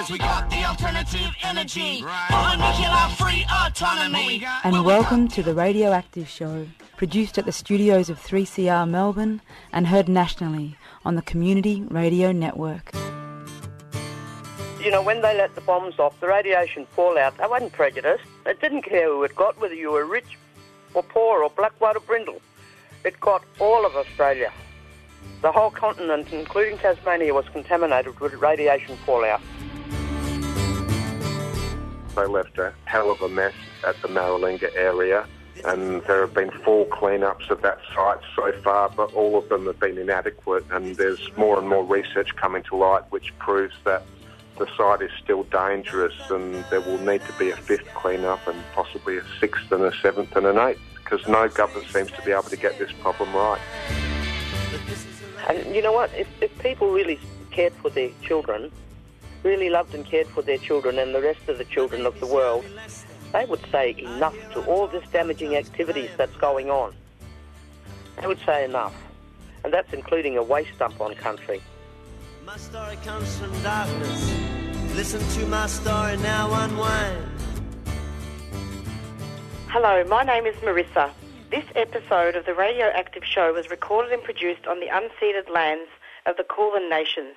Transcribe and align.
Cause 0.00 0.10
we 0.10 0.16
got 0.16 0.48
the 0.48 0.64
alternative 0.64 1.36
energy. 1.42 2.02
Right. 2.02 2.56
Nuclear 2.56 3.16
free 3.18 3.44
autonomy. 3.52 4.42
And 4.64 4.82
welcome 4.82 5.28
to 5.28 5.42
the 5.42 5.52
Radioactive 5.52 6.26
Show, 6.26 6.68
produced 6.96 7.36
at 7.36 7.44
the 7.44 7.52
studios 7.52 8.08
of 8.08 8.18
3CR 8.18 8.88
Melbourne 8.88 9.42
and 9.74 9.88
heard 9.88 10.08
nationally 10.08 10.78
on 11.04 11.16
the 11.16 11.22
Community 11.22 11.82
Radio 11.90 12.32
Network. 12.32 12.92
You 14.82 14.90
know, 14.90 15.02
when 15.02 15.20
they 15.20 15.36
let 15.36 15.54
the 15.54 15.60
bombs 15.60 15.98
off, 15.98 16.18
the 16.18 16.28
radiation 16.28 16.86
fallout, 16.86 17.36
they 17.36 17.46
wasn't 17.46 17.72
prejudiced. 17.72 18.24
They 18.44 18.54
didn't 18.54 18.84
care 18.84 19.06
who 19.06 19.22
it 19.24 19.36
got, 19.36 19.60
whether 19.60 19.74
you 19.74 19.92
were 19.92 20.06
rich 20.06 20.38
or 20.94 21.02
poor 21.02 21.42
or 21.42 21.50
black, 21.50 21.78
white 21.78 21.96
or 21.96 22.00
brindle. 22.00 22.40
It 23.04 23.20
got 23.20 23.44
all 23.58 23.84
of 23.84 23.94
Australia. 23.96 24.50
The 25.42 25.52
whole 25.52 25.70
continent, 25.70 26.28
including 26.32 26.78
Tasmania, 26.78 27.34
was 27.34 27.46
contaminated 27.50 28.18
with 28.18 28.32
radiation 28.32 28.96
fallout. 29.04 29.42
They 32.20 32.26
left 32.26 32.58
a 32.58 32.74
hell 32.84 33.10
of 33.10 33.22
a 33.22 33.30
mess 33.30 33.54
at 33.82 33.96
the 34.02 34.08
Maralinga 34.08 34.76
area 34.76 35.26
and 35.64 36.02
there 36.02 36.20
have 36.20 36.34
been 36.34 36.50
four 36.50 36.84
cleanups 36.86 37.48
of 37.48 37.62
that 37.62 37.78
site 37.94 38.18
so 38.36 38.52
far, 38.60 38.90
but 38.90 39.14
all 39.14 39.38
of 39.38 39.48
them 39.48 39.64
have 39.64 39.80
been 39.80 39.96
inadequate. 39.96 40.66
And 40.70 40.96
there's 40.96 41.34
more 41.38 41.58
and 41.58 41.66
more 41.66 41.82
research 41.82 42.36
coming 42.36 42.62
to 42.64 42.76
light 42.76 43.04
which 43.08 43.32
proves 43.38 43.74
that 43.84 44.02
the 44.58 44.66
site 44.76 45.00
is 45.00 45.10
still 45.22 45.44
dangerous, 45.44 46.12
and 46.28 46.62
there 46.70 46.82
will 46.82 46.98
need 46.98 47.22
to 47.22 47.32
be 47.38 47.50
a 47.50 47.56
fifth 47.56 47.88
cleanup 47.94 48.46
and 48.46 48.62
possibly 48.74 49.16
a 49.16 49.22
sixth 49.38 49.72
and 49.72 49.82
a 49.82 49.92
seventh 50.02 50.36
and 50.36 50.44
an 50.44 50.58
eighth, 50.58 50.80
because 50.96 51.26
no 51.26 51.48
government 51.48 51.90
seems 51.90 52.10
to 52.12 52.22
be 52.22 52.32
able 52.32 52.42
to 52.42 52.56
get 52.56 52.78
this 52.78 52.92
problem 53.00 53.34
right. 53.34 53.60
And 55.48 55.74
you 55.74 55.80
know 55.80 55.92
what? 55.92 56.12
If, 56.14 56.28
if 56.42 56.58
people 56.58 56.90
really 56.90 57.18
cared 57.50 57.72
for 57.74 57.88
their 57.88 58.10
children, 58.22 58.70
really 59.42 59.70
loved 59.70 59.94
and 59.94 60.04
cared 60.04 60.26
for 60.26 60.42
their 60.42 60.58
children 60.58 60.98
and 60.98 61.14
the 61.14 61.20
rest 61.20 61.48
of 61.48 61.58
the 61.58 61.64
children 61.64 62.06
of 62.06 62.18
the 62.20 62.26
world, 62.26 62.64
they 63.32 63.44
would 63.44 63.64
say 63.70 63.94
enough 63.98 64.36
to 64.52 64.64
all 64.66 64.86
this 64.86 65.08
damaging 65.10 65.56
activities 65.56 66.10
that's 66.16 66.36
going 66.36 66.70
on. 66.70 66.94
They 68.20 68.26
would 68.26 68.40
say 68.44 68.64
enough. 68.64 68.94
And 69.64 69.72
that's 69.72 69.92
including 69.92 70.36
a 70.36 70.42
waste 70.42 70.78
dump 70.78 71.00
on 71.00 71.14
country. 71.14 71.62
My 72.44 72.56
story 72.56 72.96
comes 73.04 73.38
from 73.38 73.62
darkness. 73.62 74.34
Listen 74.94 75.20
to 75.40 75.46
my 75.46 75.66
story 75.66 76.16
now 76.18 76.52
unwind. 76.64 77.26
Hello, 79.68 80.02
my 80.04 80.24
name 80.24 80.46
is 80.46 80.56
Marissa. 80.56 81.10
This 81.50 81.64
episode 81.76 82.34
of 82.34 82.46
the 82.46 82.54
Radioactive 82.54 83.24
Show 83.24 83.52
was 83.52 83.70
recorded 83.70 84.12
and 84.12 84.22
produced 84.22 84.66
on 84.66 84.80
the 84.80 84.86
unceded 84.86 85.48
lands 85.48 85.88
of 86.26 86.36
the 86.36 86.44
Kulin 86.44 86.88
Nations. 86.90 87.36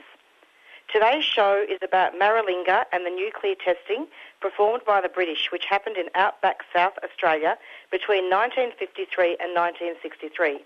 Today's 0.94 1.26
show 1.26 1.66
is 1.68 1.80
about 1.82 2.14
Maralinga 2.14 2.86
and 2.94 3.04
the 3.04 3.10
nuclear 3.10 3.56
testing 3.56 4.06
performed 4.40 4.84
by 4.86 5.02
the 5.02 5.10
British, 5.10 5.50
which 5.52 5.66
happened 5.66 5.98
in 5.98 6.06
outback 6.14 6.58
South 6.72 6.94
Australia 7.04 7.58
between 7.90 8.30
1953 8.30 9.38
and 9.42 9.58
1963. 9.58 10.60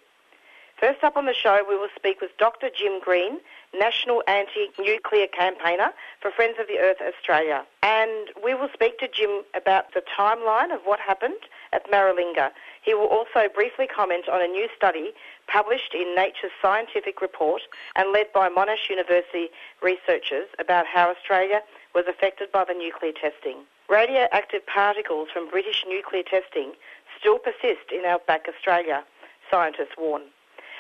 First 0.78 1.02
up 1.02 1.16
on 1.16 1.28
the 1.28 1.34
show, 1.34 1.64
we 1.68 1.78
will 1.78 1.88
speak 1.96 2.20
with 2.20 2.36
Dr. 2.38 2.68
Jim 2.70 3.00
Green, 3.00 3.40
National 3.74 4.22
Anti-Nuclear 4.28 5.28
Campaigner 5.28 5.92
for 6.22 6.30
Friends 6.30 6.58
of 6.60 6.68
the 6.68 6.78
Earth 6.78 7.00
Australia. 7.02 7.66
And 7.82 8.28
we 8.44 8.54
will 8.54 8.70
speak 8.74 9.00
to 9.00 9.08
Jim 9.08 9.44
about 9.56 9.94
the 9.94 10.04
timeline 10.04 10.76
of 10.76 10.82
what 10.84 11.00
happened 11.00 11.40
at 11.72 11.90
Maralinga. 11.90 12.52
He 12.84 12.94
will 12.94 13.08
also 13.08 13.48
briefly 13.48 13.88
comment 13.88 14.28
on 14.28 14.42
a 14.42 14.48
new 14.48 14.68
study 14.76 15.14
published 15.48 15.94
in 15.94 16.16
Nature's 16.16 16.52
Scientific 16.62 17.22
Report 17.22 17.62
and 17.96 18.12
led 18.12 18.32
by 18.34 18.50
Monash 18.50 18.90
University 18.90 19.50
researchers 19.82 20.48
about 20.60 20.86
how 20.86 21.10
Australia 21.10 21.62
was 21.96 22.06
affected 22.08 22.52
by 22.52 22.64
the 22.64 22.74
nuclear 22.74 23.14
testing. 23.14 23.64
Radioactive 23.90 24.66
particles 24.66 25.30
from 25.34 25.50
British 25.50 25.86
nuclear 25.88 26.24
testing 26.24 26.74
still 27.20 27.40
persist 27.40 27.92
in 27.92 28.06
outback 28.06 28.46
Australia, 28.48 29.04
scientists 29.50 29.96
warn. 29.98 30.24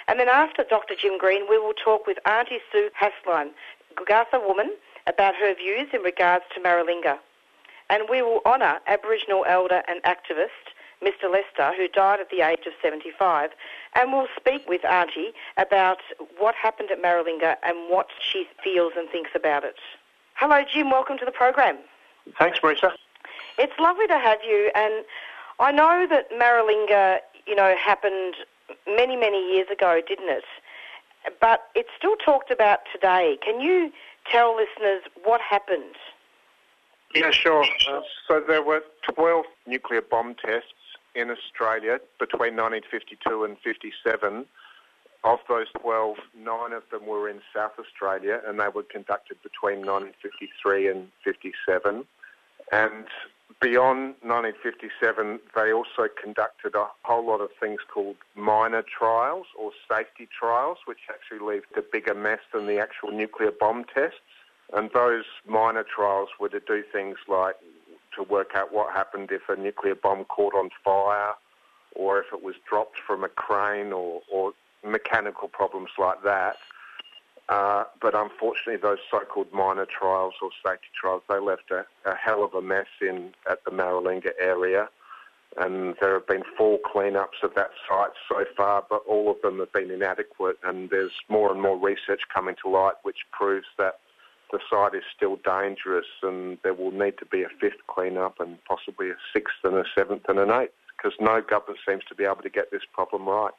And 0.08 0.20
then 0.20 0.30
after 0.30 0.64
Dr. 0.64 0.96
Jim 0.96 1.18
Green, 1.18 1.48
we 1.50 1.58
will 1.58 1.74
talk 1.74 2.08
with 2.08 2.18
Auntie 2.26 2.60
Sue 2.72 2.90
Haseldine, 3.00 3.52
Kokatha 3.96 4.46
woman, 4.46 4.74
about 5.06 5.36
her 5.36 5.54
views 5.56 5.88
in 5.94 6.02
regards 6.02 6.46
to 6.54 6.62
Maralinga. 6.62 7.18
And 7.90 8.04
we 8.10 8.22
will 8.22 8.42
honour 8.46 8.80
Aboriginal 8.88 9.46
elder 9.48 9.82
and 9.88 10.02
activist 10.04 10.67
Mr. 11.04 11.32
Lester, 11.32 11.76
who 11.78 11.88
died 11.88 12.20
at 12.20 12.30
the 12.30 12.42
age 12.42 12.66
of 12.66 12.74
75, 12.82 13.52
and 13.94 14.12
we'll 14.12 14.28
speak 14.36 14.68
with 14.68 14.84
Auntie 14.86 15.32
about 15.58 16.00
what 16.38 16.56
happened 16.56 16.90
at 16.92 17.02
Maralinga 17.02 17.56
and 17.64 17.90
what 17.90 18.08
she 18.20 18.48
feels 18.64 18.94
and 18.98 19.08
thinks 19.10 19.32
about 19.36 19.64
it. 19.64 19.76
Hello, 20.34 20.64
Jim. 20.72 20.90
Welcome 20.90 21.18
to 21.20 21.26
the 21.26 21.32
program. 21.32 21.78
Thanks, 22.40 22.60
Marissa. 22.60 22.92
It's 23.58 23.74
lovely 23.80 24.08
to 24.08 24.18
have 24.18 24.40
you, 24.48 24.72
and 24.76 25.06
I 25.60 25.72
know 25.72 26.08
that 26.10 26.32
Maralinga, 26.32 27.20
you 27.46 27.56
know, 27.56 27.76
happened 27.78 28.36
many, 28.88 29.16
many 29.16 29.54
years 29.54 29.68
ago, 29.72 30.02
didn't 30.08 30.30
it? 30.30 30.44
But 31.40 31.68
it's 31.76 31.90
still 31.98 32.16
talked 32.16 32.52
about 32.52 32.80
today. 32.92 33.38
Can 33.44 33.60
you 33.60 33.92
tell 34.32 34.56
listeners 34.56 35.04
what 35.24 35.42
happened? 35.42 35.96
Yeah, 37.16 37.32
sure. 37.32 37.66
Uh, 37.90 38.02
so 38.28 38.44
there 38.46 38.62
were 38.62 38.84
12 39.14 39.46
nuclear 39.66 40.02
bomb 40.02 40.36
tests 40.36 40.74
in 41.18 41.32
Australia 41.32 42.00
between 42.20 42.56
1952 42.56 43.44
and 43.44 43.58
57. 43.60 44.46
Of 45.24 45.40
those 45.50 45.68
12, 45.82 46.18
nine 46.38 46.74
of 46.74 46.84
them 46.92 47.08
were 47.08 47.28
in 47.28 47.42
South 47.54 47.74
Australia 47.80 48.40
and 48.48 48.60
they 48.60 48.68
were 48.74 48.84
conducted 48.84 49.38
between 49.42 49.80
1953 49.80 50.88
and 50.88 51.08
57. 51.24 52.06
And 52.72 53.06
beyond 53.60 54.14
1957, 54.22 55.40
they 55.56 55.74
also 55.74 56.08
conducted 56.22 56.76
a 56.76 56.86
whole 57.04 57.26
lot 57.26 57.42
of 57.42 57.50
things 57.60 57.80
called 57.92 58.18
minor 58.36 58.84
trials 58.84 59.48
or 59.58 59.72
safety 59.90 60.30
trials, 60.40 60.78
which 60.86 61.10
actually 61.10 61.46
leave 61.46 61.64
a 61.76 61.82
bigger 61.82 62.14
mess 62.14 62.40
than 62.54 62.68
the 62.68 62.80
actual 62.80 63.12
nuclear 63.12 63.52
bomb 63.52 63.86
tests. 63.86 64.20
And 64.74 64.92
those 64.94 65.26
minor 65.48 65.84
trials 65.84 66.30
were 66.40 66.50
to 66.50 66.60
do 66.60 66.84
things 66.94 67.18
like 67.28 67.56
to 68.18 68.24
work 68.24 68.52
out 68.56 68.74
what 68.74 68.94
happened 68.94 69.32
if 69.32 69.48
a 69.50 69.56
nuclear 69.56 69.96
bomb 69.96 70.26
caught 70.26 70.54
on 70.54 70.70
fire 70.84 71.34
or 71.96 72.20
if 72.20 72.28
it 72.34 72.44
was 72.44 72.56
dropped 72.70 73.00
from 73.06 73.24
a 73.24 73.30
crane 73.30 73.92
or, 73.92 74.22
or 74.32 74.52
mechanical 74.86 75.48
problems 75.48 75.90
like 75.98 76.22
that. 76.24 76.58
Uh, 77.50 77.86
but 78.02 78.14
unfortunately, 78.14 78.76
those 78.76 78.98
so-called 79.10 79.52
minor 79.54 79.86
trials 79.86 80.34
or 80.42 80.50
safety 80.66 80.88
trials, 81.00 81.24
they 81.30 81.40
left 81.40 81.72
a, 81.72 81.86
a 82.06 82.16
hell 82.16 82.44
of 82.44 82.54
a 82.54 82.62
mess 82.62 82.88
in 83.02 83.32
at 83.50 83.64
the 83.64 83.72
Maralinga 83.72 84.32
area. 84.40 84.90
And 85.56 85.96
there 86.02 86.14
have 86.14 86.28
been 86.28 86.44
four 86.58 86.78
cleanups 86.80 87.42
of 87.42 87.56
that 87.56 87.72
site 87.88 88.12
so 88.28 88.44
far, 88.56 88.86
but 88.88 89.02
all 89.08 89.32
of 89.32 89.42
them 89.42 89.60
have 89.60 89.72
been 89.72 89.90
inadequate. 89.90 90.58
And 90.64 90.90
there's 90.90 91.14
more 91.30 91.52
and 91.52 91.62
more 91.62 91.78
research 91.78 92.22
coming 92.32 92.56
to 92.64 92.70
light 92.70 92.96
which 93.04 93.20
proves 93.32 93.66
that 93.78 94.00
the 94.52 94.60
site 94.70 94.96
is 94.96 95.04
still 95.16 95.38
dangerous 95.44 96.06
and 96.24 96.58
there 96.64 96.74
will 96.74 96.92
need 96.92 97.18
to 97.20 97.26
be 97.26 97.44
a 97.44 97.50
fifth 97.60 97.86
cleanup 97.88 98.40
and 98.40 98.58
possibly 98.66 99.10
a 99.10 99.16
sixth 99.34 99.56
and 99.64 99.76
a 99.76 99.84
seventh 99.96 100.24
and 100.28 100.40
an 100.40 100.52
eighth 100.52 100.74
because 100.96 101.14
no 101.20 101.42
government 101.42 101.80
seems 101.88 102.04
to 102.06 102.16
be 102.16 102.24
able 102.24 102.42
to 102.42 102.50
get 102.50 102.72
this 102.72 102.82
problem 102.94 103.28
right. 103.28 103.54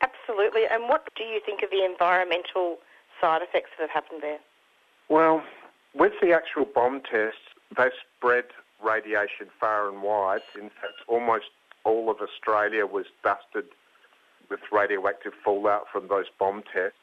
Absolutely. 0.00 0.62
And 0.70 0.88
what 0.88 1.06
do 1.16 1.24
you 1.24 1.40
think 1.44 1.62
of 1.62 1.70
the 1.70 1.84
environmental 1.84 2.78
side 3.20 3.42
effects 3.42 3.70
that 3.78 3.88
have 3.88 3.90
happened 3.90 4.22
there? 4.22 4.38
Well, 5.08 5.42
with 5.94 6.12
the 6.20 6.32
actual 6.32 6.64
bomb 6.64 7.00
tests, 7.00 7.38
they 7.76 7.88
spread 8.18 8.44
radiation 8.84 9.48
far 9.58 9.88
and 9.88 10.02
wide. 10.02 10.42
In 10.54 10.68
fact, 10.68 11.00
almost 11.08 11.46
all 11.84 12.10
of 12.10 12.18
Australia 12.20 12.86
was 12.86 13.06
dusted 13.22 13.66
with 14.50 14.60
radioactive 14.72 15.32
fallout 15.44 15.86
from 15.92 16.08
those 16.08 16.26
bomb 16.38 16.62
tests 16.72 16.98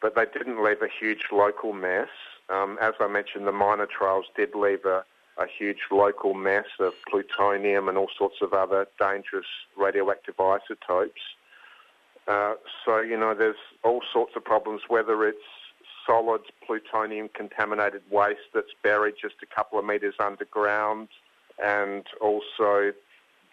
but 0.00 0.14
they 0.14 0.24
didn't 0.32 0.62
leave 0.62 0.82
a 0.82 0.88
huge 0.88 1.24
local 1.32 1.72
mess. 1.72 2.08
Um, 2.48 2.78
as 2.80 2.94
I 3.00 3.08
mentioned, 3.08 3.46
the 3.46 3.52
minor 3.52 3.86
trials 3.86 4.26
did 4.36 4.54
leave 4.54 4.84
a, 4.84 5.04
a 5.38 5.46
huge 5.58 5.80
local 5.90 6.34
mess 6.34 6.66
of 6.78 6.92
plutonium 7.10 7.88
and 7.88 7.98
all 7.98 8.10
sorts 8.16 8.36
of 8.40 8.52
other 8.52 8.86
dangerous 8.98 9.46
radioactive 9.76 10.38
isotopes. 10.38 11.20
Uh, 12.28 12.54
so, 12.84 13.00
you 13.00 13.16
know, 13.16 13.34
there's 13.34 13.56
all 13.84 14.00
sorts 14.12 14.32
of 14.36 14.44
problems, 14.44 14.82
whether 14.88 15.26
it's 15.26 15.38
solid 16.06 16.40
plutonium 16.64 17.28
contaminated 17.34 18.02
waste 18.10 18.40
that's 18.54 18.72
buried 18.82 19.14
just 19.20 19.34
a 19.42 19.54
couple 19.54 19.78
of 19.78 19.84
metres 19.84 20.14
underground, 20.20 21.08
and 21.62 22.04
also 22.20 22.92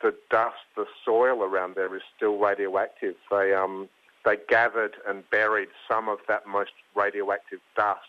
the 0.01 0.13
dust, 0.29 0.55
the 0.75 0.85
soil 1.05 1.41
around 1.41 1.75
there 1.75 1.95
is 1.95 2.01
still 2.15 2.37
radioactive. 2.37 3.15
They, 3.31 3.53
um, 3.53 3.89
they 4.25 4.37
gathered 4.47 4.95
and 5.07 5.29
buried 5.29 5.69
some 5.87 6.07
of 6.07 6.19
that 6.27 6.47
most 6.47 6.71
radioactive 6.95 7.59
dust, 7.75 7.99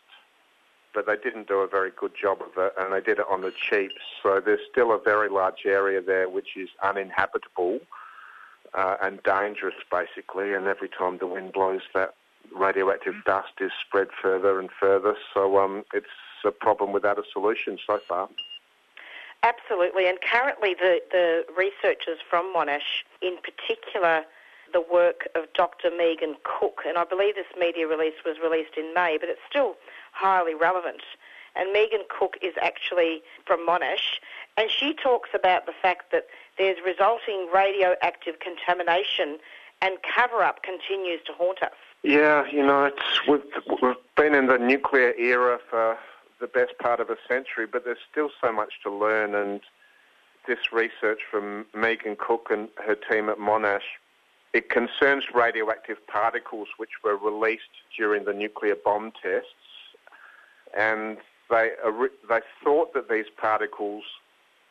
but 0.94 1.06
they 1.06 1.16
didn't 1.16 1.48
do 1.48 1.58
a 1.58 1.68
very 1.68 1.90
good 1.90 2.12
job 2.20 2.38
of 2.40 2.56
it, 2.56 2.72
and 2.78 2.92
they 2.92 3.00
did 3.00 3.18
it 3.18 3.26
on 3.30 3.42
the 3.42 3.52
cheap. 3.52 3.90
So 4.22 4.40
there's 4.44 4.60
still 4.70 4.92
a 4.92 4.98
very 4.98 5.28
large 5.28 5.66
area 5.66 6.00
there 6.00 6.28
which 6.28 6.56
is 6.56 6.68
uninhabitable 6.82 7.80
uh, 8.74 8.96
and 9.02 9.22
dangerous, 9.24 9.74
basically. 9.90 10.54
And 10.54 10.66
every 10.66 10.88
time 10.88 11.18
the 11.18 11.26
wind 11.26 11.52
blows, 11.52 11.82
that 11.94 12.14
radioactive 12.54 13.14
dust 13.26 13.52
is 13.60 13.72
spread 13.86 14.08
further 14.22 14.60
and 14.60 14.70
further. 14.78 15.16
So 15.32 15.58
um, 15.58 15.84
it's 15.92 16.06
a 16.44 16.52
problem 16.52 16.92
without 16.92 17.18
a 17.18 17.24
solution 17.32 17.78
so 17.86 17.98
far. 18.06 18.28
Absolutely, 19.42 20.08
and 20.08 20.18
currently 20.22 20.74
the, 20.74 21.00
the 21.10 21.44
researchers 21.54 22.18
from 22.30 22.54
Monash, 22.54 23.04
in 23.20 23.36
particular 23.36 24.22
the 24.74 24.84
work 24.92 25.28
of 25.34 25.44
Dr. 25.54 25.90
Megan 25.96 26.34
Cook, 26.44 26.82
and 26.86 26.98
I 26.98 27.04
believe 27.04 27.36
this 27.36 27.46
media 27.58 27.86
release 27.86 28.20
was 28.26 28.36
released 28.42 28.76
in 28.76 28.92
May, 28.92 29.16
but 29.18 29.30
it's 29.30 29.40
still 29.48 29.76
highly 30.12 30.54
relevant. 30.54 31.02
And 31.56 31.72
Megan 31.72 32.02
Cook 32.10 32.36
is 32.42 32.54
actually 32.60 33.22
from 33.46 33.66
Monash, 33.66 34.18
and 34.58 34.68
she 34.70 34.92
talks 34.92 35.30
about 35.32 35.66
the 35.66 35.72
fact 35.80 36.10
that 36.10 36.26
there's 36.58 36.78
resulting 36.84 37.48
radioactive 37.54 38.40
contamination 38.40 39.38
and 39.80 39.98
cover 40.02 40.42
up 40.42 40.62
continues 40.62 41.20
to 41.26 41.32
haunt 41.32 41.62
us. 41.62 41.72
Yeah, 42.02 42.44
you 42.50 42.66
know, 42.66 42.84
it's, 42.84 43.26
we've, 43.28 43.42
we've 43.80 43.94
been 44.16 44.34
in 44.34 44.48
the 44.48 44.58
nuclear 44.58 45.14
era 45.16 45.58
for 45.70 45.96
the 46.40 46.46
best 46.48 46.76
part 46.78 47.00
of 47.00 47.10
a 47.10 47.16
century, 47.28 47.66
but 47.70 47.84
there's 47.84 47.98
still 48.10 48.30
so 48.42 48.52
much 48.52 48.74
to 48.82 48.90
learn. 48.90 49.34
And 49.34 49.60
this 50.46 50.72
research 50.72 51.20
from 51.30 51.66
Megan 51.74 52.16
Cook 52.18 52.48
and 52.50 52.68
her 52.84 52.94
team 52.94 53.28
at 53.28 53.38
Monash, 53.38 53.98
it 54.54 54.70
concerns 54.70 55.24
radioactive 55.34 55.98
particles 56.06 56.68
which 56.76 57.02
were 57.02 57.16
released 57.16 57.74
during 57.98 58.24
the 58.24 58.32
nuclear 58.32 58.76
bomb 58.76 59.12
tests. 59.20 59.48
And 60.78 61.18
they, 61.50 61.70
they 62.28 62.40
thought 62.62 62.94
that 62.94 63.10
these 63.10 63.26
particles 63.36 64.04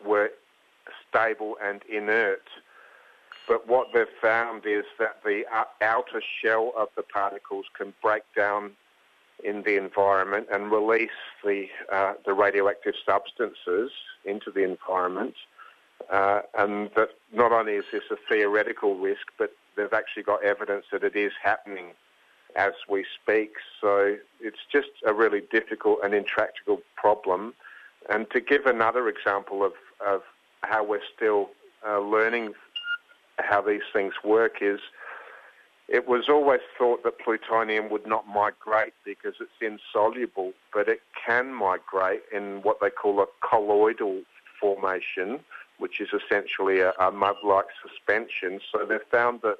were 0.03 0.31
stable 1.07 1.57
and 1.61 1.83
inert. 1.83 2.47
But 3.45 3.67
what 3.67 3.87
they've 3.93 4.07
found 4.21 4.65
is 4.65 4.85
that 4.99 5.21
the 5.25 5.43
outer 5.81 6.21
shell 6.41 6.71
of 6.77 6.87
the 6.95 7.03
particles 7.03 7.65
can 7.77 7.93
break 8.01 8.23
down 8.35 8.71
in 9.43 9.63
the 9.63 9.77
environment 9.77 10.47
and 10.49 10.71
release 10.71 11.09
the, 11.43 11.67
uh, 11.91 12.13
the 12.25 12.33
radioactive 12.33 12.93
substances 13.05 13.91
into 14.23 14.49
the 14.49 14.63
environment. 14.63 15.35
Uh, 16.09 16.41
and 16.57 16.89
that 16.95 17.09
not 17.33 17.51
only 17.51 17.73
is 17.73 17.85
this 17.91 18.03
a 18.11 18.15
theoretical 18.29 18.95
risk, 18.95 19.27
but 19.37 19.53
they've 19.75 19.93
actually 19.93 20.23
got 20.23 20.43
evidence 20.43 20.85
that 20.91 21.03
it 21.03 21.15
is 21.15 21.31
happening 21.41 21.87
as 22.55 22.73
we 22.87 23.05
speak. 23.21 23.53
So 23.81 24.17
it's 24.39 24.65
just 24.71 24.89
a 25.05 25.13
really 25.13 25.41
difficult 25.51 25.99
and 26.03 26.13
intractable 26.13 26.81
problem. 26.95 27.53
And 28.09 28.29
to 28.31 28.39
give 28.39 28.65
another 28.65 29.07
example 29.07 29.63
of, 29.63 29.73
of 30.05 30.21
how 30.61 30.83
we're 30.83 31.01
still 31.15 31.49
uh, 31.87 31.99
learning 31.99 32.53
how 33.39 33.61
these 33.61 33.81
things 33.91 34.13
work 34.23 34.57
is 34.61 34.79
it 35.87 36.07
was 36.07 36.29
always 36.29 36.61
thought 36.77 37.03
that 37.03 37.19
plutonium 37.19 37.89
would 37.89 38.07
not 38.07 38.27
migrate 38.27 38.93
because 39.05 39.33
it's 39.39 39.51
insoluble, 39.61 40.53
but 40.73 40.87
it 40.87 41.01
can 41.25 41.53
migrate 41.53 42.23
in 42.33 42.61
what 42.63 42.79
they 42.79 42.89
call 42.89 43.21
a 43.21 43.25
colloidal 43.47 44.21
formation, 44.59 45.41
which 45.79 45.99
is 45.99 46.09
essentially 46.13 46.79
a, 46.79 46.91
a 46.99 47.11
mud-like 47.11 47.65
suspension. 47.81 48.59
So 48.71 48.85
they've 48.85 48.99
found 49.11 49.41
that 49.41 49.57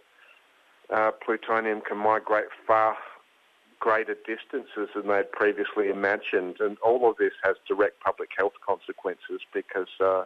uh, 0.93 1.11
plutonium 1.25 1.81
can 1.81 1.97
migrate 1.97 2.47
far 2.67 2.97
greater 3.79 4.15
distances 4.25 4.89
than 4.95 5.07
they'd 5.07 5.31
previously 5.31 5.89
imagined, 5.89 6.57
and 6.61 6.77
all 6.79 7.09
of 7.09 7.17
this 7.17 7.33
has 7.43 7.55
direct 7.67 7.99
public 7.99 8.29
health 8.37 8.53
consequences 8.65 9.41
because 9.53 9.89
uh, 9.99 10.23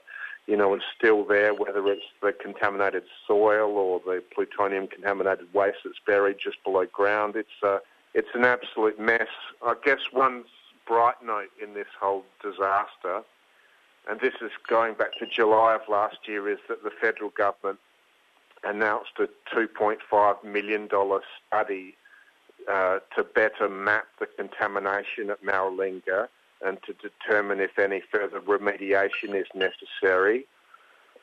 you 0.48 0.56
know, 0.56 0.74
it's 0.74 0.86
still 0.98 1.26
there, 1.26 1.54
whether 1.54 1.86
it's 1.88 2.06
the 2.22 2.32
contaminated 2.32 3.04
soil 3.28 3.78
or 3.78 4.00
the 4.00 4.24
plutonium 4.34 4.88
contaminated 4.88 5.54
waste 5.54 5.80
that's 5.84 6.00
buried 6.06 6.38
just 6.42 6.64
below 6.64 6.86
ground. 6.86 7.36
It's 7.36 7.50
uh, 7.62 7.80
it's 8.14 8.30
an 8.34 8.46
absolute 8.46 9.00
mess. 9.00 9.28
I 9.62 9.76
guess 9.84 10.00
one 10.12 10.46
bright 10.88 11.22
note 11.24 11.52
in 11.62 11.74
this 11.74 11.88
whole 12.00 12.24
disaster, 12.42 13.24
and 14.10 14.20
this 14.20 14.34
is 14.42 14.52
going 14.68 14.94
back 14.94 15.14
to 15.20 15.26
July 15.26 15.76
of 15.76 15.82
last 15.90 16.18
year, 16.28 16.50
is 16.50 16.60
that 16.70 16.84
the 16.84 16.92
federal 17.02 17.30
government 17.32 17.80
announced 18.64 19.12
a 19.20 19.28
$2.5 19.56 20.44
million 20.44 20.90
study 21.48 21.96
uh, 22.72 23.00
to 23.16 23.24
better 23.24 23.70
map 23.70 24.06
the 24.20 24.26
contamination 24.26 25.30
at 25.30 25.42
Maralinga 25.44 26.28
and 26.66 26.78
to 26.84 26.94
determine 26.94 27.60
if 27.60 27.78
any 27.78 28.02
further 28.12 28.40
remediation 28.42 29.36
is 29.36 29.48
necessary. 29.54 30.46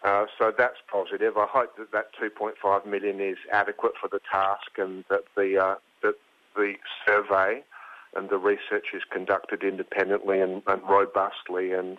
Uh, 0.05 0.27
so 0.39 0.53
that's 0.57 0.79
positive. 0.91 1.37
I 1.37 1.47
hope 1.47 1.77
that 1.79 1.91
that 1.93 2.11
2.5 2.21 2.87
million 2.87 3.21
is 3.21 3.39
adequate 3.53 3.93
for 4.01 4.09
the 4.09 4.21
task 4.31 4.71
and 4.77 5.05
that 5.09 5.25
the 5.35 5.59
uh, 5.59 5.75
that 6.03 6.15
the 6.55 6.75
survey 7.07 7.63
and 8.15 8.29
the 8.29 8.37
research 8.37 8.89
is 8.95 9.03
conducted 9.11 9.63
independently 9.65 10.41
and, 10.41 10.63
and, 10.67 10.83
robustly. 10.83 11.73
And 11.73 11.99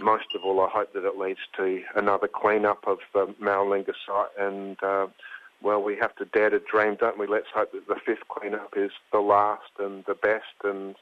most 0.00 0.26
of 0.34 0.44
all, 0.44 0.60
I 0.60 0.68
hope 0.70 0.92
that 0.92 1.04
it 1.04 1.18
leads 1.18 1.40
to 1.56 1.82
another 1.94 2.28
clean-up 2.28 2.86
of 2.86 2.98
the 3.12 3.34
Maralinga 3.40 3.94
site. 4.06 4.30
And 4.38 4.82
uh, 4.82 5.06
well, 5.62 5.82
we 5.82 5.96
have 5.96 6.14
to 6.16 6.24
dare 6.24 6.50
to 6.50 6.60
dream, 6.60 6.96
don't 6.98 7.18
we? 7.18 7.26
Let's 7.26 7.48
hope 7.54 7.72
that 7.72 7.88
the 7.88 7.96
fifth 8.04 8.28
clean-up 8.28 8.74
is 8.76 8.90
the 9.12 9.20
last 9.20 9.70
and 9.78 10.04
the 10.06 10.14
best 10.14 10.44
and 10.64 10.94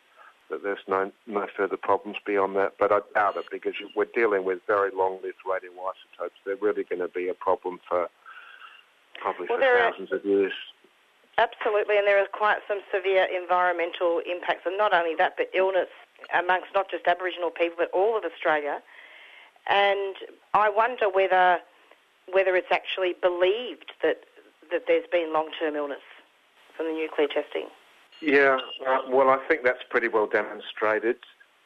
that 0.49 0.63
there's 0.63 0.79
no, 0.87 1.11
no 1.27 1.47
further 1.57 1.77
problems 1.77 2.19
beyond 2.25 2.57
that. 2.57 2.75
But 2.79 2.93
I 2.93 3.01
doubt 3.15 3.37
it 3.37 3.47
because 3.51 3.75
we're 3.97 4.07
dealing 4.15 4.45
with 4.45 4.61
very 4.67 4.91
long-lived 4.95 5.39
radioisotopes. 5.47 6.39
They're 6.45 6.57
really 6.57 6.85
going 6.85 7.01
to 7.01 7.09
be 7.09 7.29
a 7.29 7.35
problem 7.35 7.81
for 7.89 8.09
probably 9.21 9.47
well, 9.51 9.59
for 9.59 9.91
thousands 9.91 10.13
are, 10.13 10.17
of 10.17 10.25
years. 10.25 10.53
Absolutely, 11.39 11.99
and 11.99 12.07
there 12.07 12.19
are 12.19 12.27
quite 12.33 12.59
some 12.67 12.79
severe 12.95 13.27
environmental 13.27 14.23
impacts, 14.25 14.63
and 14.65 14.79
not 14.79 14.95
only 14.95 15.15
that, 15.17 15.35
but 15.37 15.51
illness 15.53 15.89
amongst 16.39 16.69
not 16.75 16.91
just 16.91 17.07
Aboriginal 17.07 17.51
people, 17.51 17.77
but 17.79 17.91
all 17.93 18.17
of 18.17 18.25
Australia. 18.25 18.81
And 19.69 20.17
I 20.55 20.69
wonder 20.71 21.09
whether 21.09 21.59
whether 22.33 22.57
it's 22.57 22.73
actually 22.73 23.15
believed 23.21 23.93
that 24.03 24.25
that 24.71 24.83
there's 24.89 25.07
been 25.11 25.33
long-term 25.33 25.77
illness 25.77 26.03
from 26.77 26.87
the 26.87 26.93
nuclear 26.93 27.29
testing. 27.29 27.69
Yeah, 28.21 28.59
uh, 28.87 28.99
well, 29.09 29.29
I 29.29 29.39
think 29.49 29.63
that's 29.63 29.83
pretty 29.91 30.09
well 30.09 30.27
demonstrated. 30.27 31.17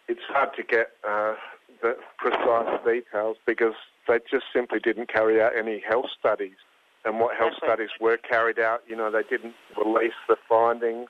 It's 0.08 0.20
hard 0.28 0.50
to 0.56 0.62
get 0.62 0.88
uh, 1.08 1.34
the 1.82 1.96
precise 2.18 2.80
details 2.84 3.36
because 3.46 3.74
they 4.08 4.18
just 4.30 4.46
simply 4.52 4.80
didn't 4.80 5.08
carry 5.08 5.40
out 5.40 5.56
any 5.56 5.82
health 5.86 6.06
studies. 6.18 6.56
And 7.04 7.18
what 7.18 7.36
health 7.36 7.54
studies 7.56 7.90
were 8.00 8.18
carried 8.18 8.58
out, 8.58 8.82
you 8.86 8.96
know, 8.96 9.10
they 9.10 9.22
didn't 9.22 9.54
release 9.82 10.18
the 10.28 10.36
findings. 10.48 11.08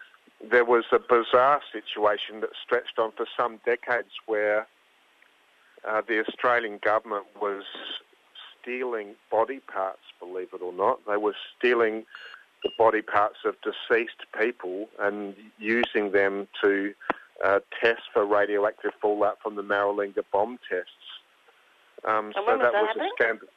There 0.48 0.64
was 0.64 0.84
a 0.92 0.98
bizarre 0.98 1.60
situation 1.72 2.40
that 2.40 2.50
stretched 2.64 2.99
on 2.99 3.12
for 3.12 3.26
some 3.37 3.61
decades 3.64 4.11
where 4.26 4.66
uh, 5.87 6.02
the 6.06 6.25
Australian 6.26 6.78
government 6.82 7.26
was 7.40 7.64
stealing 8.61 9.14
body 9.30 9.61
parts, 9.61 10.00
believe 10.18 10.49
it 10.52 10.62
or 10.62 10.73
not. 10.73 11.00
They 11.06 11.16
were 11.16 11.35
stealing 11.56 12.04
the 12.62 12.70
body 12.78 13.02
parts 13.02 13.38
of 13.44 13.54
deceased 13.62 14.26
people 14.38 14.88
and 14.99 15.35
using 15.59 16.12
them 16.12 16.47
to 16.62 16.94
uh, 17.44 17.61
test 17.82 18.02
for 18.12 18.25
radioactive 18.26 18.92
fallout 19.00 19.38
from 19.42 19.56
the 19.56 19.62
Maralinga 19.62 20.23
bomb 20.32 20.59
tests. 20.68 20.90
Um, 22.06 22.32
so 22.35 22.44
that, 22.47 22.73
was, 22.73 22.97
a 22.97 23.09
scandal. 23.14 23.49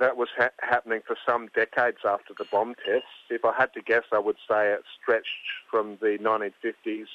That 0.00 0.16
was 0.16 0.28
ha- 0.36 0.50
happening 0.60 1.00
for 1.06 1.16
some 1.26 1.48
decades 1.54 1.98
after 2.04 2.34
the 2.36 2.44
bomb 2.50 2.74
tests. 2.86 3.08
If 3.30 3.44
I 3.44 3.54
had 3.56 3.72
to 3.74 3.82
guess, 3.82 4.04
I 4.12 4.18
would 4.18 4.36
say 4.48 4.72
it 4.72 4.82
stretched 5.00 5.26
from 5.70 5.98
the 6.00 6.18
1950s 6.20 7.06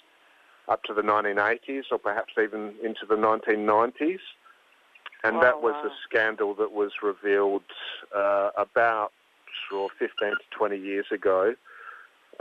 up 0.68 0.84
to 0.84 0.94
the 0.94 1.02
1980s, 1.02 1.84
or 1.92 1.98
perhaps 1.98 2.34
even 2.42 2.76
into 2.84 3.06
the 3.08 3.16
1990s. 3.16 4.20
And 5.24 5.38
oh, 5.38 5.42
that 5.42 5.62
was 5.62 5.74
wow. 5.74 5.90
a 5.90 5.94
scandal 6.08 6.54
that 6.56 6.72
was 6.72 6.92
revealed 7.04 7.64
uh, 8.16 8.52
about 8.58 9.12
or 9.74 9.90
15 9.98 10.30
to 10.30 10.36
20 10.52 10.78
years 10.78 11.06
ago. 11.12 11.56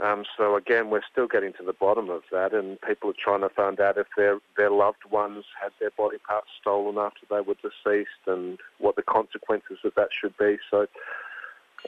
Um, 0.01 0.23
so 0.37 0.55
again, 0.55 0.89
we're 0.89 1.01
still 1.11 1.27
getting 1.27 1.51
to 1.53 1.63
the 1.63 1.73
bottom 1.73 2.09
of 2.09 2.21
that, 2.31 2.53
and 2.53 2.79
people 2.81 3.09
are 3.09 3.21
trying 3.21 3.41
to 3.41 3.49
find 3.49 3.79
out 3.81 3.97
if 3.97 4.07
their 4.15 4.39
their 4.55 4.71
loved 4.71 5.03
ones 5.11 5.45
had 5.61 5.71
their 5.79 5.91
body 5.91 6.17
parts 6.25 6.47
stolen 6.59 6.97
after 6.97 7.25
they 7.29 7.41
were 7.41 7.55
deceased, 7.55 8.23
and 8.25 8.59
what 8.77 8.95
the 8.95 9.01
consequences 9.01 9.79
of 9.83 9.93
that 9.95 10.09
should 10.17 10.37
be. 10.37 10.57
So, 10.71 10.87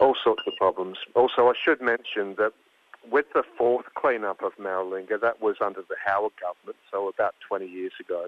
all 0.01 0.15
sorts 0.22 0.44
of 0.46 0.53
problems. 0.58 0.98
Also, 1.15 1.48
I 1.48 1.53
should 1.63 1.82
mention 1.82 2.36
that 2.38 2.51
with 3.10 3.25
the 3.34 3.44
fourth 3.58 3.86
cleanup 3.96 4.44
of 4.44 4.51
Maralinga, 4.60 5.20
that 5.22 5.41
was 5.41 5.56
under 5.62 5.82
the 5.82 5.96
Howard 6.06 6.34
government, 6.39 6.77
so 6.91 7.08
about 7.08 7.36
20 7.48 7.65
years 7.65 7.94
ago. 8.00 8.27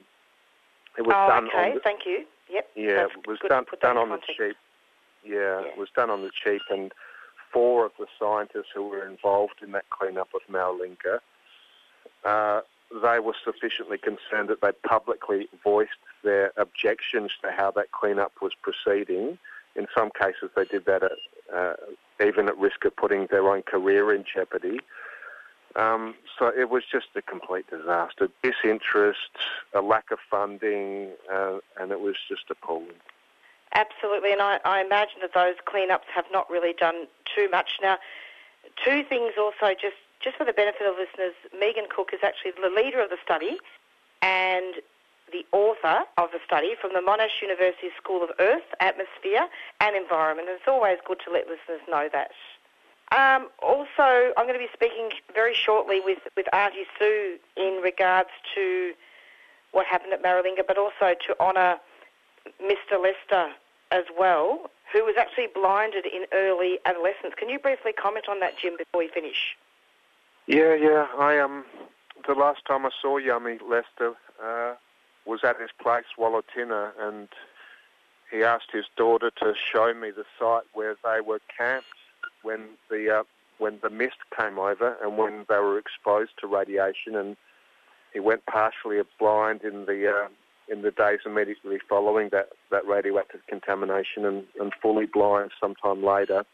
It 0.97 1.03
was 1.03 1.13
oh, 1.15 1.27
done 1.27 1.47
okay. 1.47 1.73
The, 1.73 1.79
Thank 1.83 2.01
you. 2.05 2.25
Yep. 2.49 2.69
Yeah, 2.75 2.95
That's 2.95 3.11
it 3.17 3.27
was 3.27 3.39
done 3.47 3.65
done 3.81 3.97
on 3.97 4.09
context. 4.09 4.31
the 4.37 4.47
cheap. 4.47 4.57
Yeah, 5.25 5.61
yeah, 5.61 5.67
it 5.71 5.77
was 5.77 5.89
done 5.95 6.09
on 6.09 6.21
the 6.21 6.31
cheap, 6.43 6.61
and 6.69 6.91
four 7.53 7.85
of 7.85 7.91
the 7.97 8.07
scientists 8.19 8.71
who 8.73 8.87
were 8.87 9.07
involved 9.07 9.61
in 9.61 9.71
that 9.71 9.89
cleanup 9.89 10.29
of 10.33 10.41
Maralinga, 10.51 11.19
uh, 12.25 12.61
they 13.01 13.19
were 13.19 13.35
sufficiently 13.43 13.97
concerned 13.97 14.49
that 14.49 14.61
they 14.61 14.71
publicly 14.87 15.47
voiced 15.63 15.91
their 16.23 16.51
objections 16.57 17.31
to 17.41 17.51
how 17.51 17.71
that 17.71 17.91
cleanup 17.91 18.33
was 18.41 18.53
proceeding. 18.61 19.37
In 19.75 19.87
some 19.95 20.11
cases, 20.11 20.49
they 20.55 20.65
did 20.65 20.85
that 20.85 21.03
at, 21.03 21.11
uh, 21.53 21.73
even 22.23 22.47
at 22.47 22.57
risk 22.57 22.85
of 22.85 22.95
putting 22.95 23.27
their 23.27 23.47
own 23.49 23.63
career 23.63 24.13
in 24.13 24.23
jeopardy. 24.23 24.79
Um, 25.75 26.13
so 26.37 26.51
it 26.55 26.69
was 26.69 26.83
just 26.89 27.07
a 27.15 27.21
complete 27.21 27.65
disaster. 27.69 28.29
Disinterest, 28.43 29.31
a 29.73 29.81
lack 29.81 30.11
of 30.11 30.19
funding, 30.29 31.09
uh, 31.31 31.57
and 31.79 31.91
it 31.91 31.99
was 31.99 32.15
just 32.29 32.43
appalling. 32.49 33.01
Absolutely, 33.73 34.31
and 34.31 34.41
I, 34.41 34.59
I 34.65 34.81
imagine 34.81 35.21
that 35.21 35.33
those 35.33 35.55
cleanups 35.65 36.05
have 36.13 36.25
not 36.31 36.49
really 36.49 36.73
done 36.73 37.07
too 37.35 37.49
much. 37.49 37.79
Now, 37.81 37.97
two 38.83 39.03
things 39.03 39.33
also, 39.37 39.73
just, 39.73 39.97
just 40.23 40.37
for 40.37 40.45
the 40.45 40.53
benefit 40.53 40.85
of 40.85 40.93
listeners, 40.93 41.33
Megan 41.59 41.85
Cook 41.89 42.11
is 42.13 42.19
actually 42.23 42.51
the 42.51 42.69
leader 42.69 43.01
of 43.01 43.09
the 43.09 43.17
study 43.23 43.57
and 44.21 44.75
the 45.31 45.45
author 45.51 46.05
of 46.17 46.29
the 46.31 46.39
study 46.45 46.75
from 46.79 46.93
the 46.93 46.99
Monash 46.99 47.41
University 47.41 47.89
School 47.97 48.23
of 48.23 48.29
Earth, 48.39 48.69
Atmosphere 48.79 49.47
and 49.81 49.95
Environment. 49.95 50.47
And 50.47 50.57
it's 50.59 50.67
always 50.67 50.99
good 51.05 51.17
to 51.25 51.31
let 51.31 51.47
listeners 51.47 51.81
know 51.89 52.07
that. 52.13 52.29
Um, 53.11 53.49
also, 53.61 54.33
I'm 54.37 54.45
going 54.45 54.53
to 54.53 54.59
be 54.59 54.71
speaking 54.73 55.09
very 55.33 55.53
shortly 55.55 55.99
with, 55.99 56.19
with 56.37 56.45
Auntie 56.53 56.85
Sue 56.99 57.37
in 57.57 57.81
regards 57.83 58.29
to 58.53 58.93
what 59.71 59.87
happened 59.87 60.13
at 60.13 60.23
Maralinga, 60.23 60.65
but 60.67 60.77
also 60.77 61.15
to 61.27 61.39
honour 61.39 61.77
Mr. 62.61 63.01
Lester 63.01 63.53
as 63.93 64.05
well, 64.17 64.71
who 64.91 65.05
was 65.05 65.15
actually 65.17 65.47
blinded 65.53 66.05
in 66.05 66.25
early 66.33 66.79
adolescence. 66.85 67.33
Can 67.37 67.47
you 67.47 67.59
briefly 67.59 67.93
comment 67.93 68.25
on 68.27 68.39
that, 68.39 68.57
Jim, 68.59 68.73
before 68.77 68.99
we 68.99 69.07
finish? 69.07 69.55
Yeah, 70.47 70.73
yeah. 70.73 71.07
I 71.17 71.39
um, 71.39 71.63
the 72.27 72.33
last 72.33 72.65
time 72.65 72.85
I 72.85 72.89
saw 73.01 73.19
Yami 73.19 73.59
Lester 73.61 74.13
uh, 74.43 74.73
was 75.25 75.41
at 75.43 75.61
his 75.61 75.69
place, 75.81 76.05
Wallatinna, 76.19 76.91
and 76.99 77.29
he 78.31 78.43
asked 78.43 78.71
his 78.73 78.85
daughter 78.97 79.31
to 79.39 79.53
show 79.71 79.93
me 79.93 80.09
the 80.11 80.25
site 80.39 80.63
where 80.73 80.95
they 81.03 81.21
were 81.21 81.39
camped 81.55 81.87
when 82.41 82.61
the 82.89 83.19
uh, 83.19 83.23
when 83.59 83.79
the 83.83 83.89
mist 83.89 84.17
came 84.37 84.57
over 84.57 84.97
and 85.01 85.17
when 85.17 85.45
they 85.47 85.59
were 85.59 85.77
exposed 85.77 86.31
to 86.41 86.47
radiation, 86.47 87.15
and 87.15 87.37
he 88.11 88.19
went 88.19 88.45
partially 88.47 88.99
blind 89.19 89.61
in 89.61 89.85
the 89.85 90.09
uh, 90.09 90.27
in 90.69 90.81
the 90.81 90.91
days 90.91 91.19
immediately 91.25 91.77
following 91.89 92.29
that, 92.31 92.49
that 92.71 92.85
radioactive 92.87 93.41
contamination, 93.47 94.25
and, 94.25 94.43
and 94.59 94.73
fully 94.81 95.05
blind 95.05 95.51
sometime 95.59 96.03
later. 96.03 96.45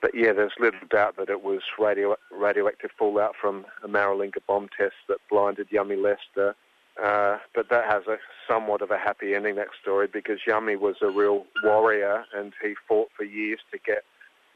But 0.00 0.14
yeah, 0.14 0.32
there's 0.32 0.52
little 0.58 0.80
doubt 0.90 1.16
that 1.16 1.28
it 1.28 1.42
was 1.42 1.60
radio, 1.78 2.16
radioactive 2.30 2.90
fallout 2.98 3.34
from 3.40 3.64
a 3.84 3.88
Maralinga 3.88 4.40
bomb 4.46 4.68
test 4.76 4.94
that 5.08 5.18
blinded 5.30 5.70
Yami 5.70 5.96
Lester. 6.02 6.54
Uh, 7.02 7.38
but 7.54 7.70
that 7.70 7.84
has 7.90 8.06
a 8.06 8.18
somewhat 8.46 8.82
of 8.82 8.90
a 8.90 8.98
happy 8.98 9.34
ending, 9.34 9.54
that 9.56 9.68
story, 9.80 10.06
because 10.12 10.40
Yami 10.46 10.78
was 10.78 10.96
a 11.00 11.08
real 11.08 11.46
warrior 11.64 12.24
and 12.34 12.52
he 12.62 12.74
fought 12.86 13.08
for 13.16 13.24
years 13.24 13.60
to 13.70 13.78
get 13.78 14.04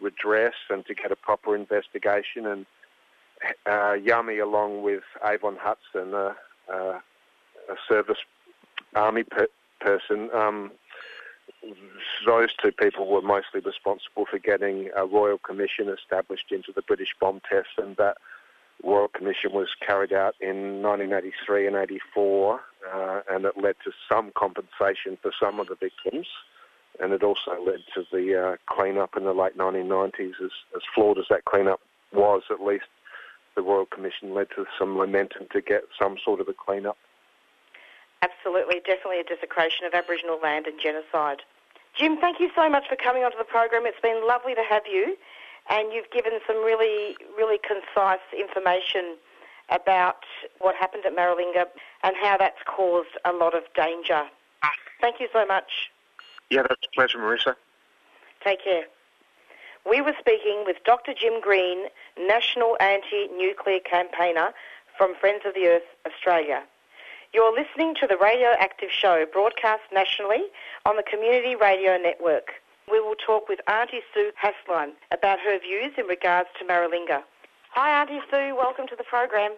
redress 0.01 0.55
and 0.69 0.85
to 0.87 0.95
get 0.95 1.11
a 1.11 1.17
proper 1.17 1.55
investigation. 1.55 2.47
And 2.47 2.67
uh, 3.65 3.95
Yami, 3.95 4.43
along 4.43 4.83
with 4.83 5.05
Avon 5.25 5.57
Hudson, 5.59 6.13
uh, 6.13 6.35
uh, 6.71 7.01
a 7.69 7.77
service 7.89 8.19
army 8.97 9.25
per- 9.25 9.49
person, 9.81 10.31
um, 10.35 10.73
those 12.27 12.49
two 12.63 12.73
people 12.73 13.07
were 13.09 13.23
mostly 13.23 13.61
responsible 13.61 14.27
for 14.31 14.39
getting 14.39 14.91
a 14.97 15.05
royal 15.05 15.39
commission 15.39 15.89
established 15.89 16.51
into 16.51 16.73
the 16.75 16.83
British 16.83 17.15
bomb 17.21 17.41
test, 17.49 17.69
and 17.79 17.97
that 17.97 18.17
royal 18.83 19.09
commission 19.09 19.53
was 19.53 19.69
carried 19.87 20.13
out 20.13 20.35
in 20.41 20.83
1983 20.83 21.67
and 21.67 21.77
84, 21.77 22.61
uh, 22.93 23.21
and 23.31 23.45
it 23.45 23.57
led 23.57 23.77
to 23.85 23.93
some 24.09 24.33
compensation 24.37 25.17
for 25.23 25.33
some 25.41 25.61
of 25.61 25.69
the 25.69 25.77
victims 25.77 26.27
and 27.01 27.13
it 27.13 27.23
also 27.23 27.59
led 27.65 27.81
to 27.95 28.05
the 28.11 28.35
uh, 28.35 28.57
clean-up 28.67 29.17
in 29.17 29.25
the 29.25 29.33
late 29.33 29.57
1990s. 29.57 30.35
As, 30.43 30.51
as 30.75 30.83
flawed 30.95 31.19
as 31.19 31.27
that 31.31 31.45
clean-up 31.45 31.81
was, 32.13 32.43
at 32.51 32.63
least 32.63 32.87
the 33.55 33.63
Royal 33.63 33.87
Commission 33.87 34.35
led 34.35 34.49
to 34.57 34.67
some 34.79 34.91
momentum 34.91 35.47
to 35.53 35.61
get 35.61 35.85
some 35.99 36.17
sort 36.23 36.41
of 36.41 36.49
a 36.49 36.53
clean-up. 36.53 36.97
Absolutely, 38.23 38.81
definitely 38.81 39.21
a 39.21 39.25
desecration 39.25 39.87
of 39.87 39.95
Aboriginal 39.95 40.39
land 40.43 40.67
and 40.67 40.81
genocide. 40.81 41.43
Jim, 41.97 42.19
thank 42.19 42.41
you 42.41 42.51
so 42.55 42.69
much 42.69 42.89
for 42.89 42.97
coming 42.97 43.25
onto 43.25 43.39
the 43.39 43.45
program. 43.45 43.87
It's 43.87 44.01
been 44.01 44.27
lovely 44.27 44.55
to 44.55 44.63
have 44.69 44.83
you, 44.87 45.17
and 45.69 45.93
you've 45.93 46.11
given 46.11 46.41
some 46.47 46.57
really, 46.65 47.17
really 47.37 47.59
concise 47.59 48.25
information 48.39 49.17
about 49.71 50.25
what 50.61 50.75
happened 50.77 51.05
at 51.07 51.17
Maralinga 51.17 51.67
and 52.03 52.15
how 52.21 52.37
that's 52.39 52.63
caused 52.67 53.17
a 53.25 53.33
lot 53.33 53.55
of 53.55 53.63
danger. 53.75 54.25
Thank 55.01 55.21
you 55.21 55.29
so 55.33 55.45
much. 55.47 55.91
Yeah, 56.51 56.63
that's 56.63 56.87
a 56.87 56.95
pleasure, 56.95 57.19
Marissa. 57.19 57.55
Take 58.45 58.63
care. 58.63 58.85
We 59.89 60.01
were 60.01 60.15
speaking 60.19 60.65
with 60.67 60.77
Dr. 60.85 61.13
Jim 61.15 61.41
Green, 61.41 61.87
National 62.19 62.77
Anti-Nuclear 62.81 63.81
Campaigner 63.81 64.53
from 64.97 65.15
Friends 65.21 65.43
of 65.47 65.55
the 65.55 65.67
Earth 65.67 65.83
Australia. 66.07 66.63
You're 67.37 67.53
listening 67.53 67.95
to 68.01 68.07
the 68.07 68.17
Radioactive 68.17 68.89
Show, 68.91 69.27
broadcast 69.31 69.83
nationally 69.93 70.49
on 70.87 70.97
the 70.97 71.03
Community 71.03 71.55
Radio 71.55 71.99
Network. 71.99 72.49
We 72.91 72.99
will 72.99 73.15
talk 73.15 73.47
with 73.47 73.61
Auntie 73.69 74.01
Sue 74.15 74.33
Haseldine 74.43 74.93
about 75.13 75.39
her 75.41 75.59
views 75.59 75.93
in 75.99 76.07
regards 76.07 76.49
to 76.59 76.65
Maralinga. 76.65 77.21
Hi, 77.73 78.01
Auntie 78.01 78.21
Sue. 78.31 78.57
Welcome 78.57 78.87
to 78.89 78.97
the 78.97 79.05
program. 79.05 79.53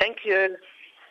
Thank 0.00 0.24
you. 0.24 0.56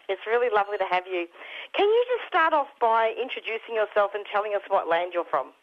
It's 0.10 0.20
really 0.28 0.50
lovely 0.54 0.78
to 0.80 0.84
have 0.92 1.08
you. 1.08 1.28
Can 1.74 1.88
you 1.88 2.06
just 2.18 2.28
start 2.28 2.52
off 2.52 2.68
by 2.82 3.14
introducing 3.16 3.74
yourself 3.74 4.12
and 4.16 4.26
telling 4.30 4.52
us 4.54 4.64
what 4.68 4.90
land 4.90 5.12
you're 5.14 5.24
from? 5.24 5.54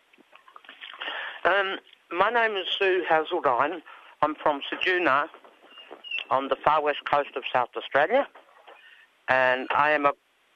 Um, 1.44 1.76
my 2.10 2.30
name 2.30 2.56
is 2.56 2.64
Sue 2.78 3.04
Haseldine. 3.06 3.82
I'm 4.22 4.34
from 4.36 4.62
Ceduna 4.72 5.26
on 6.30 6.48
the 6.48 6.56
far 6.64 6.82
west 6.82 7.00
coast 7.04 7.36
of 7.36 7.42
South 7.52 7.68
Australia, 7.76 8.26
and 9.28 9.66
I 9.74 9.90
am 9.90 10.06
a 10.06 10.12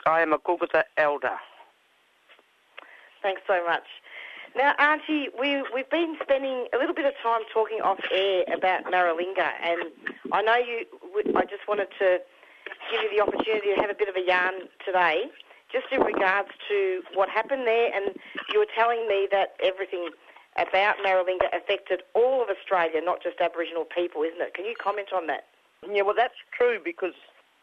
I 0.06 0.20
am 0.20 0.32
a 0.32 0.38
Kokatha 0.38 0.84
elder. 0.96 1.36
Thanks 3.22 3.42
so 3.46 3.64
much. 3.66 3.84
Now, 4.56 4.72
Auntie, 4.78 5.28
we, 5.38 5.62
we've 5.74 5.90
been 5.90 6.16
spending 6.22 6.66
a 6.72 6.78
little 6.78 6.94
bit 6.94 7.04
of 7.04 7.12
time 7.22 7.42
talking 7.52 7.80
off 7.82 7.98
air 8.12 8.44
about 8.52 8.84
Maralinga, 8.84 9.50
and 9.62 9.92
I 10.32 10.42
know 10.42 10.56
you. 10.56 10.86
I 11.36 11.42
just 11.44 11.68
wanted 11.68 11.88
to 11.98 12.18
give 12.90 13.02
you 13.02 13.10
the 13.16 13.22
opportunity 13.22 13.74
to 13.74 13.80
have 13.80 13.90
a 13.90 13.94
bit 13.94 14.08
of 14.08 14.16
a 14.16 14.24
yarn 14.26 14.68
today, 14.84 15.24
just 15.70 15.86
in 15.92 16.00
regards 16.00 16.48
to 16.68 17.02
what 17.14 17.28
happened 17.28 17.66
there. 17.66 17.92
And 17.94 18.16
you 18.52 18.58
were 18.58 18.70
telling 18.74 19.06
me 19.06 19.28
that 19.30 19.54
everything 19.62 20.10
about 20.56 20.96
Maralinga 21.04 21.54
affected 21.54 22.02
all 22.14 22.42
of 22.42 22.48
Australia, 22.48 23.00
not 23.02 23.22
just 23.22 23.40
Aboriginal 23.40 23.84
people, 23.84 24.22
isn't 24.22 24.40
it? 24.40 24.54
Can 24.54 24.64
you 24.64 24.74
comment 24.74 25.08
on 25.14 25.26
that? 25.28 25.44
Yeah, 25.88 26.02
well, 26.02 26.14
that's 26.16 26.34
true 26.56 26.78
because, 26.82 27.14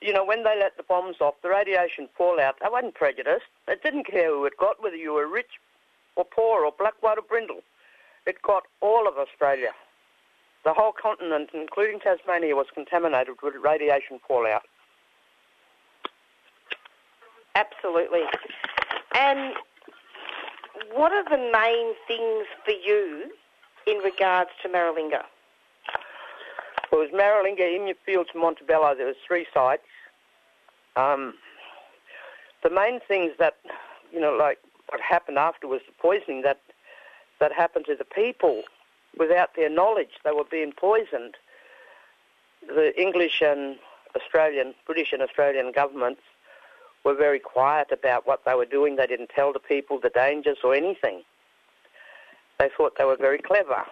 you 0.05 0.13
know, 0.13 0.23
when 0.23 0.43
they 0.43 0.53
let 0.59 0.77
the 0.77 0.83
bombs 0.83 1.17
off, 1.19 1.33
the 1.41 1.49
radiation 1.49 2.07
fallout, 2.15 2.55
they 2.61 2.69
wasn't 2.71 2.93
prejudiced. 2.93 3.49
It 3.67 3.81
didn't 3.81 4.05
care 4.05 4.29
who 4.29 4.45
it 4.45 4.53
got, 4.59 4.81
whether 4.81 4.95
you 4.95 5.13
were 5.13 5.27
rich 5.27 5.59
or 6.15 6.23
poor 6.23 6.63
or 6.63 6.71
black, 6.77 6.93
white 7.01 7.17
or 7.17 7.23
brindle. 7.23 7.61
It 8.27 8.41
got 8.43 8.63
all 8.81 9.07
of 9.07 9.17
Australia. 9.17 9.71
The 10.63 10.73
whole 10.73 10.93
continent, 10.93 11.49
including 11.53 11.99
Tasmania, 11.99 12.55
was 12.55 12.67
contaminated 12.73 13.35
with 13.41 13.55
radiation 13.63 14.19
fallout. 14.27 14.63
Absolutely. 17.55 18.23
And 19.15 19.53
what 20.93 21.11
are 21.11 21.23
the 21.23 21.51
main 21.51 21.93
things 22.07 22.45
for 22.63 22.71
you 22.71 23.31
in 23.87 23.97
regards 23.99 24.51
to 24.61 24.69
Maralinga? 24.69 25.23
Well, 26.91 27.01
it 27.01 27.11
was 27.11 27.13
Maralinga, 27.13 27.75
Emu 27.75 27.93
Fields, 28.05 28.29
Montebello. 28.35 28.95
There 28.95 29.07
was 29.07 29.15
three 29.27 29.47
sites. 29.53 29.83
Um, 30.95 31.33
the 32.63 32.69
main 32.69 32.99
things 33.07 33.33
that, 33.39 33.57
you 34.11 34.19
know, 34.19 34.33
like 34.33 34.59
what 34.89 35.01
happened 35.01 35.37
after 35.37 35.67
was 35.67 35.81
the 35.85 35.93
poisoning 36.01 36.41
that 36.43 36.61
that 37.39 37.51
happened 37.51 37.85
to 37.85 37.95
the 37.95 38.05
people 38.05 38.63
without 39.17 39.55
their 39.55 39.69
knowledge. 39.69 40.11
They 40.23 40.31
were 40.31 40.45
being 40.49 40.71
poisoned. 40.71 41.35
The 42.67 42.99
English 42.99 43.41
and 43.41 43.77
Australian, 44.15 44.73
British 44.85 45.11
and 45.11 45.21
Australian 45.21 45.71
governments 45.71 46.21
were 47.03 47.13
very 47.13 47.39
quiet 47.39 47.89
about 47.91 48.25
what 48.25 48.45
they 48.45 48.55
were 48.55 48.65
doing. 48.65 48.95
They 48.95 49.07
didn't 49.07 49.29
tell 49.29 49.53
the 49.53 49.59
people 49.59 49.99
the 49.99 50.09
dangers 50.09 50.57
or 50.63 50.73
anything. 50.73 51.23
They 52.57 52.69
thought 52.75 52.93
they 52.97 53.05
were 53.05 53.17
very 53.17 53.37
clever. 53.37 53.83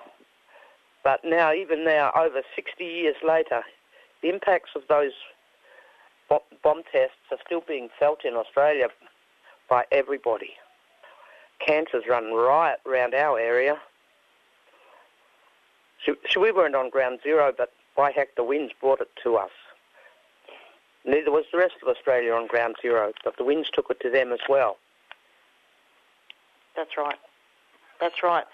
But 1.04 1.20
now, 1.26 1.54
even 1.54 1.84
now, 1.84 2.12
over 2.16 2.42
60 2.56 2.84
years 2.84 3.18
later, 3.24 3.64
the 4.22 4.30
impacts 4.30 4.72
of 4.76 4.84
those 4.88 5.12
bomb 6.64 6.84
tests 6.92 7.18
are 7.32 7.38
still 7.46 7.62
being 7.68 7.90
felt 8.00 8.26
in 8.26 8.34
Australia 8.36 8.88
by 9.70 9.86
everybody. 9.92 10.52
Cancers 11.66 12.04
run 12.10 12.34
riot 12.34 12.80
around 12.86 13.14
our 13.14 13.40
area. 13.40 13.78
So, 16.06 16.16
so 16.30 16.42
we 16.42 16.52
weren't 16.52 16.76
on 16.76 16.90
ground 16.90 17.20
zero, 17.24 17.54
but 17.58 17.72
by 17.96 18.12
heck, 18.12 18.36
the 18.36 18.44
winds 18.44 18.74
brought 18.80 19.02
it 19.02 19.10
to 19.24 19.36
us. 19.36 19.52
Neither 21.06 21.32
was 21.32 21.46
the 21.52 21.58
rest 21.58 21.76
of 21.82 21.88
Australia 21.88 22.34
on 22.34 22.48
ground 22.48 22.76
zero, 22.82 23.12
but 23.24 23.38
the 23.38 23.44
winds 23.44 23.70
took 23.74 23.88
it 23.90 24.00
to 24.02 24.10
them 24.10 24.32
as 24.32 24.40
well. 24.48 24.78
That's 26.76 26.98
right. 26.98 27.18
That's 28.00 28.24
right. 28.24 28.46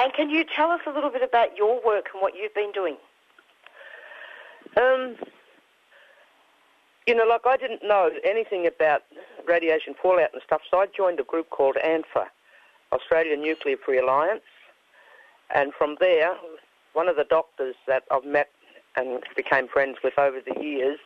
And 0.00 0.12
can 0.12 0.30
you 0.30 0.44
tell 0.44 0.70
us 0.70 0.80
a 0.86 0.90
little 0.90 1.10
bit 1.10 1.22
about 1.22 1.56
your 1.56 1.80
work 1.84 2.06
and 2.12 2.22
what 2.22 2.34
you've 2.36 2.54
been 2.54 2.72
doing? 2.72 2.96
Um, 4.76 5.16
you 7.08 7.14
know, 7.14 7.24
like 7.24 7.46
I 7.46 7.56
didn't 7.56 7.82
know 7.82 8.10
anything 8.22 8.66
about 8.66 9.02
radiation 9.46 9.94
fallout 10.00 10.34
and 10.34 10.42
stuff, 10.44 10.60
so 10.70 10.78
I 10.78 10.86
joined 10.94 11.18
a 11.18 11.24
group 11.24 11.48
called 11.48 11.76
ANFA, 11.82 12.26
Australian 12.92 13.40
Nuclear 13.40 13.78
Free 13.82 13.98
Alliance, 13.98 14.42
and 15.54 15.72
from 15.72 15.96
there, 16.00 16.36
one 16.92 17.08
of 17.08 17.16
the 17.16 17.24
doctors 17.24 17.76
that 17.86 18.02
I've 18.10 18.26
met 18.26 18.50
and 18.94 19.22
became 19.34 19.68
friends 19.68 19.96
with 20.04 20.18
over 20.18 20.40
the 20.40 20.62
years 20.62 20.98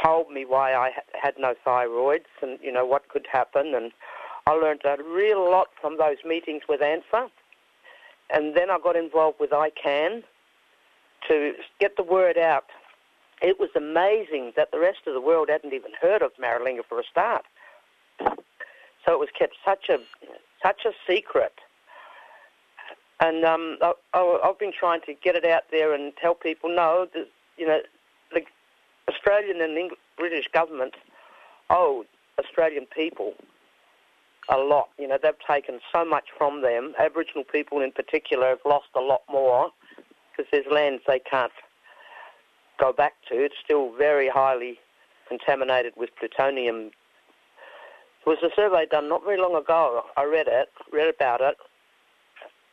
told 0.00 0.30
me 0.30 0.44
why 0.44 0.74
I 0.74 0.92
had 1.20 1.34
no 1.40 1.54
thyroids 1.66 2.30
and 2.40 2.60
you 2.62 2.70
know 2.70 2.86
what 2.86 3.08
could 3.08 3.26
happen, 3.30 3.74
and 3.74 3.90
I 4.46 4.52
learned 4.52 4.82
a 4.84 4.96
real 5.02 5.50
lot 5.50 5.70
from 5.80 5.98
those 5.98 6.18
meetings 6.24 6.62
with 6.68 6.80
ANFA, 6.80 7.28
and 8.30 8.56
then 8.56 8.70
I 8.70 8.78
got 8.78 8.94
involved 8.94 9.40
with 9.40 9.50
ICAN 9.50 10.22
to 11.26 11.52
get 11.80 11.96
the 11.96 12.04
word 12.04 12.38
out. 12.38 12.66
It 13.42 13.58
was 13.58 13.70
amazing 13.76 14.52
that 14.56 14.70
the 14.70 14.78
rest 14.78 15.00
of 15.06 15.14
the 15.14 15.20
world 15.20 15.48
hadn't 15.50 15.74
even 15.74 15.90
heard 16.00 16.22
of 16.22 16.30
Maralinga 16.40 16.84
for 16.88 17.00
a 17.00 17.04
start. 17.04 17.44
So 19.04 19.12
it 19.12 19.18
was 19.18 19.28
kept 19.36 19.56
such 19.64 19.88
a 19.88 19.98
such 20.62 20.82
a 20.86 20.92
secret. 21.08 21.54
And 23.18 23.44
um, 23.44 23.78
I, 23.82 24.38
have 24.44 24.58
been 24.58 24.72
trying 24.72 25.00
to 25.06 25.14
get 25.14 25.36
it 25.36 25.44
out 25.44 25.64
there 25.70 25.92
and 25.92 26.12
tell 26.16 26.34
people, 26.34 26.74
no, 26.74 27.06
that, 27.14 27.28
you 27.56 27.66
know, 27.66 27.80
the 28.32 28.42
Australian 29.08 29.60
and 29.60 29.76
English, 29.78 30.00
British 30.16 30.46
governments 30.52 30.96
owe 31.70 32.04
Australian 32.38 32.86
people 32.86 33.34
a 34.48 34.58
lot. 34.58 34.88
You 34.98 35.06
know, 35.06 35.18
they've 35.22 35.34
taken 35.46 35.80
so 35.92 36.04
much 36.04 36.24
from 36.36 36.62
them. 36.62 36.94
Aboriginal 36.98 37.44
people 37.44 37.80
in 37.80 37.92
particular 37.92 38.48
have 38.48 38.64
lost 38.64 38.88
a 38.96 39.00
lot 39.00 39.22
more 39.30 39.70
because 40.30 40.50
there's 40.50 40.66
lands 40.70 41.02
they 41.06 41.20
can't 41.20 41.52
go 42.82 42.92
back 42.92 43.14
to. 43.28 43.34
It's 43.36 43.54
still 43.64 43.92
very 43.96 44.28
highly 44.28 44.78
contaminated 45.28 45.92
with 45.96 46.10
plutonium. 46.18 46.90
There 48.24 48.34
was 48.34 48.38
a 48.42 48.50
survey 48.54 48.86
done 48.90 49.08
not 49.08 49.24
very 49.24 49.40
long 49.40 49.54
ago. 49.54 50.02
I 50.16 50.24
read 50.24 50.48
it, 50.48 50.68
read 50.92 51.14
about 51.14 51.40
it, 51.40 51.56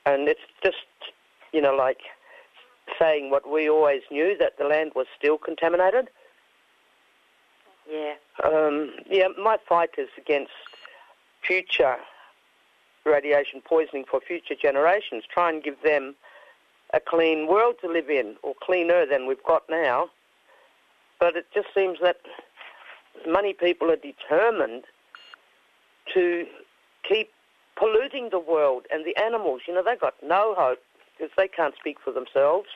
and 0.06 0.28
it's 0.28 0.40
just, 0.64 0.78
you 1.54 1.62
know, 1.62 1.76
like 1.76 2.00
saying 3.00 3.30
what 3.30 3.48
we 3.50 3.70
always 3.70 4.02
knew 4.10 4.36
that 4.40 4.58
the 4.58 4.66
land 4.66 4.94
was 4.96 5.06
still 5.18 5.38
contaminated. 5.38 6.10
Yeah. 7.90 8.14
Um, 8.44 8.92
yeah, 9.10 9.28
my 9.42 9.58
fight 9.68 9.92
is 9.98 10.10
against 10.18 10.52
future 11.46 11.98
radiation 13.06 13.62
poisoning 13.64 14.06
for 14.10 14.20
future 14.20 14.56
generations. 14.60 15.24
Try 15.32 15.50
and 15.50 15.64
give 15.64 15.82
them 15.84 16.16
a 16.94 17.00
clean 17.00 17.48
world 17.48 17.76
to 17.82 17.88
live 17.88 18.10
in, 18.10 18.36
or 18.44 18.54
cleaner 18.62 19.06
than 19.06 19.28
we've 19.28 19.44
got 19.44 19.64
now. 19.70 20.10
But 21.20 21.36
it 21.36 21.46
just 21.54 21.68
seems 21.76 22.00
that 22.02 22.18
money 23.28 23.54
people 23.54 23.92
are 23.92 23.98
determined 23.98 24.84
to 26.14 26.46
keep 27.08 27.32
polluting 27.76 28.30
the 28.32 28.40
world 28.40 28.86
and 28.92 29.06
the 29.06 29.16
animals. 29.18 29.62
You 29.68 29.74
know, 29.74 29.84
they've 29.84 30.00
got 30.00 30.16
no 30.24 30.56
hope 30.58 30.80
because 31.18 31.32
they 31.38 31.48
can't 31.48 31.76
speak 31.80 31.98
for 32.04 32.12
themselves. 32.12 32.68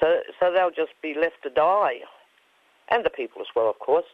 So, 0.00 0.20
so 0.38 0.52
they'll 0.52 0.70
just 0.70 0.92
be 1.02 1.14
left 1.18 1.42
to 1.42 1.50
die, 1.50 2.00
and 2.88 3.04
the 3.04 3.10
people 3.10 3.40
as 3.40 3.48
well, 3.54 3.68
of 3.68 3.78
course. 3.78 4.06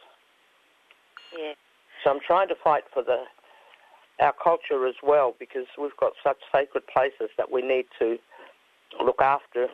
Yeah. 1.37 1.53
So 2.03 2.11
I'm 2.11 2.19
trying 2.25 2.47
to 2.49 2.55
fight 2.55 2.83
for 2.93 3.03
the 3.03 3.23
our 4.19 4.33
culture 4.41 4.87
as 4.87 4.95
well 5.01 5.35
because 5.39 5.65
we've 5.79 5.97
got 5.99 6.13
such 6.23 6.37
sacred 6.53 6.85
places 6.87 7.29
that 7.37 7.51
we 7.51 7.61
need 7.61 7.85
to 7.99 8.17
look 9.03 9.21
after, 9.21 9.67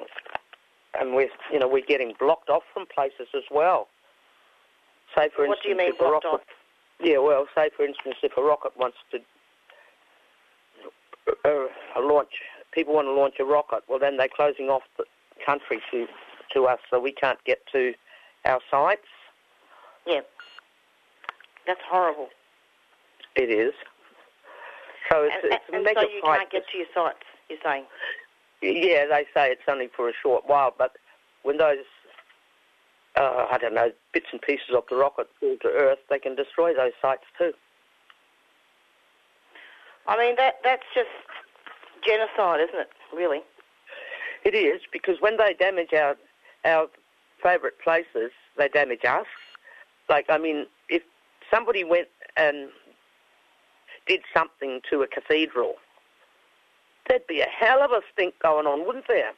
and 1.00 1.16
we're 1.16 1.30
you 1.52 1.60
know 1.60 1.68
we're 1.68 1.86
getting 1.86 2.14
blocked 2.20 2.50
off 2.50 2.64
from 2.74 2.86
places 2.94 3.28
as 3.36 3.44
well. 3.52 3.88
Say 5.16 5.30
for 5.36 5.48
what 5.48 5.58
instance, 5.58 5.60
do 5.64 5.70
you 5.70 5.78
mean 5.78 5.90
if 5.90 5.96
a 5.96 5.98
blocked 5.98 6.26
rocket, 6.26 6.42
off? 6.42 6.42
Yeah, 7.02 7.18
well, 7.20 7.48
say 7.56 7.70
for 7.76 7.86
instance, 7.86 8.16
if 8.22 8.38
a 8.38 8.42
rocket 8.42 8.78
wants 8.78 8.98
to 9.12 9.20
uh, 11.46 11.68
launch, 12.00 12.32
people 12.72 12.94
want 12.94 13.08
to 13.08 13.14
launch 13.14 13.36
a 13.40 13.46
rocket. 13.46 13.84
Well, 13.88 14.00
then 14.00 14.18
they're 14.18 14.28
closing 14.34 14.70
off 14.70 14.84
the 14.98 15.06
country 15.46 15.82
to 15.92 16.08
to 16.54 16.66
us, 16.66 16.80
so 16.90 17.00
we 17.00 17.12
can't 17.12 17.44
get 17.46 17.60
to 17.72 17.94
our 18.46 18.60
sites. 18.72 19.08
Yeah. 20.08 20.22
That's 21.68 21.82
horrible. 21.88 22.30
It 23.36 23.52
is. 23.52 23.74
So 25.12 25.24
it's, 25.24 25.36
and, 25.44 25.54
it's 25.54 25.64
a 25.72 25.76
and 25.76 25.84
mega 25.84 26.02
so 26.02 26.08
you 26.10 26.22
can't 26.24 26.50
get 26.50 26.64
to 26.72 26.78
your 26.78 26.88
sites, 26.94 27.26
you're 27.50 27.60
saying? 27.64 27.86
Yeah, 28.62 29.06
they 29.08 29.26
say 29.34 29.52
it's 29.52 29.62
only 29.68 29.90
for 29.96 30.10
a 30.10 30.14
short 30.22 30.44
while, 30.48 30.74
but 30.78 30.94
when 31.44 31.58
those, 31.58 31.86
uh, 33.16 33.48
I 33.50 33.58
don't 33.58 33.74
know, 33.74 33.92
bits 34.14 34.28
and 34.32 34.42
pieces 34.42 34.76
of 34.76 34.84
the 34.90 34.98
rocket 34.98 35.28
fall 35.40 35.56
to 35.62 35.68
Earth, 35.70 36.00
they 36.10 36.20
can 36.20 36.36
destroy 36.36 36.74
those 36.74 36.92
sites 37.02 37.24
too. 37.38 37.54
I 40.08 40.18
mean, 40.18 40.36
that 40.38 40.56
that's 40.64 40.84
just 40.94 41.10
genocide, 42.06 42.60
isn't 42.62 42.80
it, 42.80 42.90
really? 43.16 43.42
It 44.44 44.56
is, 44.56 44.82
because 44.92 45.18
when 45.20 45.38
they 45.38 45.54
damage 45.54 45.94
our, 45.94 46.18
our 46.66 46.88
favourite 47.42 47.80
places, 47.84 48.32
they 48.58 48.68
damage 48.68 49.06
us. 49.06 49.28
Like, 50.10 50.26
I 50.30 50.38
mean, 50.38 50.66
if 50.90 51.04
somebody 51.54 51.84
went 51.84 52.08
and 52.36 52.70
did 54.08 54.22
something 54.34 54.82
to 54.90 55.04
a 55.04 55.08
cathedral, 55.08 55.76
there'd 57.10 57.28
be 57.28 57.42
a 57.42 57.48
hell 57.48 57.84
of 57.84 57.92
a 57.92 58.02
stink 58.14 58.36
going 58.42 58.68
on, 58.68 58.86
wouldn't 58.86 59.08
there? 59.08 59.32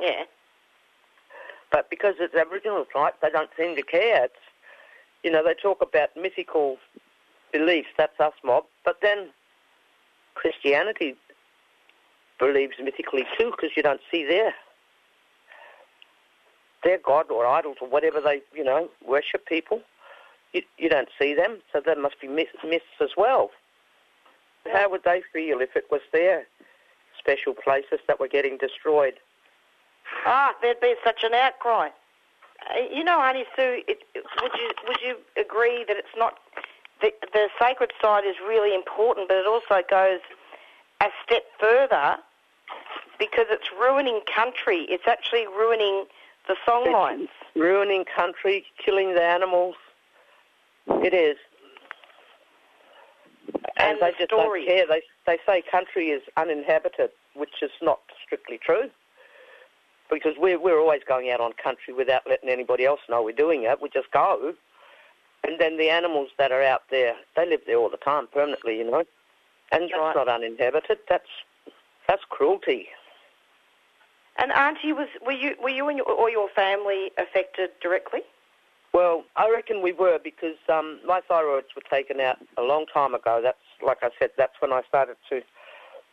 Yeah. 0.00 0.24
But 1.70 1.90
because 1.90 2.14
it's 2.18 2.34
Aboriginal 2.34 2.86
rights, 2.94 3.16
they 3.22 3.30
don't 3.30 3.50
seem 3.56 3.76
to 3.76 3.82
care. 3.82 4.24
It's, 4.24 4.34
you 5.22 5.30
know, 5.30 5.44
they 5.44 5.54
talk 5.54 5.82
about 5.82 6.16
mythical 6.16 6.78
beliefs, 7.52 7.88
that's 7.96 8.18
us 8.18 8.32
mob, 8.42 8.64
but 8.84 8.98
then 9.02 9.28
Christianity 10.34 11.14
believes 12.38 12.74
mythically 12.82 13.24
too 13.38 13.50
because 13.50 13.70
you 13.76 13.82
don't 13.82 14.00
see 14.10 14.24
their 14.24 14.54
their 16.84 16.98
god 16.98 17.28
or 17.30 17.44
idols 17.44 17.78
or 17.80 17.88
whatever 17.88 18.20
they, 18.20 18.40
you 18.54 18.62
know, 18.62 18.88
worship 19.04 19.44
people. 19.46 19.80
You, 20.52 20.62
you 20.78 20.88
don't 20.88 21.08
see 21.20 21.34
them, 21.34 21.58
so 21.72 21.80
there 21.84 22.00
must 22.00 22.20
be 22.20 22.28
myths, 22.28 22.52
myths 22.64 22.84
as 23.00 23.10
well. 23.16 23.50
Yeah. 24.64 24.78
How 24.78 24.90
would 24.90 25.02
they 25.04 25.22
feel 25.32 25.60
if 25.60 25.74
it 25.74 25.86
was 25.90 26.00
their 26.12 26.46
special 27.28 27.54
places 27.54 28.00
that 28.06 28.18
were 28.18 28.28
getting 28.28 28.56
destroyed? 28.56 29.14
Ah, 30.24 30.54
there'd 30.62 30.80
be 30.80 30.94
such 31.04 31.22
an 31.22 31.34
outcry. 31.34 31.88
Uh, 32.70 32.80
You 32.90 33.04
know, 33.04 33.20
Honey 33.20 33.44
Sue, 33.54 33.82
it, 33.86 34.02
it- 34.14 34.24
would 34.42 34.52
you 34.54 34.70
would 34.86 35.00
you 35.02 35.16
agree 35.36 35.84
that 35.86 35.96
it's 35.96 36.16
not 36.16 36.38
the 37.02 37.12
the 37.32 37.48
sacred 37.60 37.92
side 38.00 38.24
is 38.24 38.36
really 38.46 38.74
important, 38.74 39.28
but 39.28 39.36
it 39.36 39.46
also 39.46 39.82
goes 39.88 40.20
a 41.00 41.08
step 41.24 41.44
further 41.60 42.16
because 43.18 43.46
it's 43.50 43.70
ruining 43.78 44.20
country. 44.34 44.86
It's 44.88 45.06
actually 45.06 45.46
ruining 45.46 46.04
the 46.48 46.56
song 46.64 46.90
lines. 46.90 47.28
ruining 47.54 48.04
country, 48.04 48.64
killing 48.84 49.14
the 49.14 49.22
animals. 49.22 49.76
It 50.86 51.12
is. 51.12 51.36
And 53.78 53.98
they 54.00 54.10
the 54.12 54.16
just 54.26 54.30
stories. 54.32 54.66
don't 54.66 54.76
care. 54.76 54.86
They 54.86 55.02
they 55.26 55.38
say 55.46 55.62
country 55.70 56.08
is 56.08 56.22
uninhabited, 56.36 57.10
which 57.34 57.62
is 57.62 57.70
not 57.82 58.00
strictly 58.24 58.58
true. 58.58 58.90
Because 60.10 60.34
we're 60.38 60.58
we're 60.58 60.80
always 60.80 61.02
going 61.06 61.30
out 61.30 61.40
on 61.40 61.52
country 61.62 61.92
without 61.94 62.22
letting 62.28 62.48
anybody 62.48 62.84
else 62.84 63.00
know 63.08 63.22
we're 63.22 63.32
doing 63.32 63.64
it. 63.64 63.80
We 63.82 63.88
just 63.90 64.10
go, 64.10 64.54
and 65.44 65.60
then 65.60 65.76
the 65.76 65.90
animals 65.90 66.30
that 66.38 66.50
are 66.50 66.62
out 66.62 66.82
there, 66.90 67.14
they 67.36 67.46
live 67.48 67.60
there 67.66 67.76
all 67.76 67.90
the 67.90 67.98
time, 67.98 68.26
permanently, 68.32 68.78
you 68.78 68.90
know. 68.90 69.04
And 69.70 69.82
that's 69.84 69.92
Right. 69.92 70.16
not 70.16 70.28
uninhabited. 70.28 70.98
That's 71.08 71.28
that's 72.08 72.22
cruelty. 72.30 72.88
And 74.36 74.50
Auntie, 74.52 74.92
was 74.94 75.08
were 75.26 75.32
you 75.32 75.56
were 75.62 75.68
you 75.68 75.88
and 75.88 75.98
your, 75.98 76.10
or 76.10 76.30
your 76.30 76.48
family 76.48 77.10
affected 77.18 77.70
directly? 77.82 78.20
Well, 78.98 79.22
I 79.36 79.48
reckon 79.48 79.80
we 79.80 79.92
were 79.92 80.18
because 80.18 80.56
um, 80.68 80.98
my 81.06 81.20
thyroids 81.30 81.70
were 81.76 81.88
taken 81.88 82.18
out 82.18 82.38
a 82.56 82.62
long 82.62 82.84
time 82.92 83.14
ago. 83.14 83.38
That's 83.40 83.56
like 83.80 83.98
I 84.02 84.10
said. 84.18 84.30
That's 84.36 84.54
when 84.58 84.72
I 84.72 84.82
started 84.88 85.14
to 85.30 85.40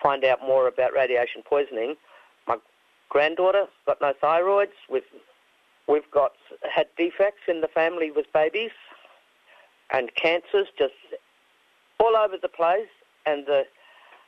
find 0.04 0.24
out 0.24 0.42
more 0.46 0.68
about 0.68 0.94
radiation 0.94 1.42
poisoning. 1.44 1.96
My 2.48 2.58
granddaughter 3.10 3.66
got 3.88 4.02
no 4.02 4.14
thyroids. 4.22 4.78
We've 4.88 5.02
we've 5.88 6.12
got 6.12 6.34
had 6.72 6.86
defects 6.96 7.42
in 7.48 7.62
the 7.62 7.68
family 7.68 8.12
with 8.12 8.28
babies 8.32 8.78
and 9.92 10.14
cancers 10.14 10.68
just 10.78 10.94
all 12.00 12.16
over 12.16 12.36
the 12.40 12.48
place, 12.48 12.94
and 13.26 13.48
the 13.48 13.64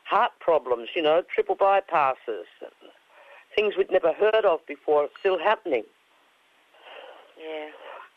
heart 0.06 0.32
problems. 0.40 0.90
You 0.96 1.04
know, 1.04 1.22
triple 1.32 1.56
bypasses, 1.56 2.50
things 3.56 3.76
we'd 3.78 3.92
never 3.92 4.14
heard 4.14 4.46
of 4.46 4.62
before, 4.68 5.10
still 5.20 5.38
happening. 5.38 5.84
Yeah. 7.40 7.70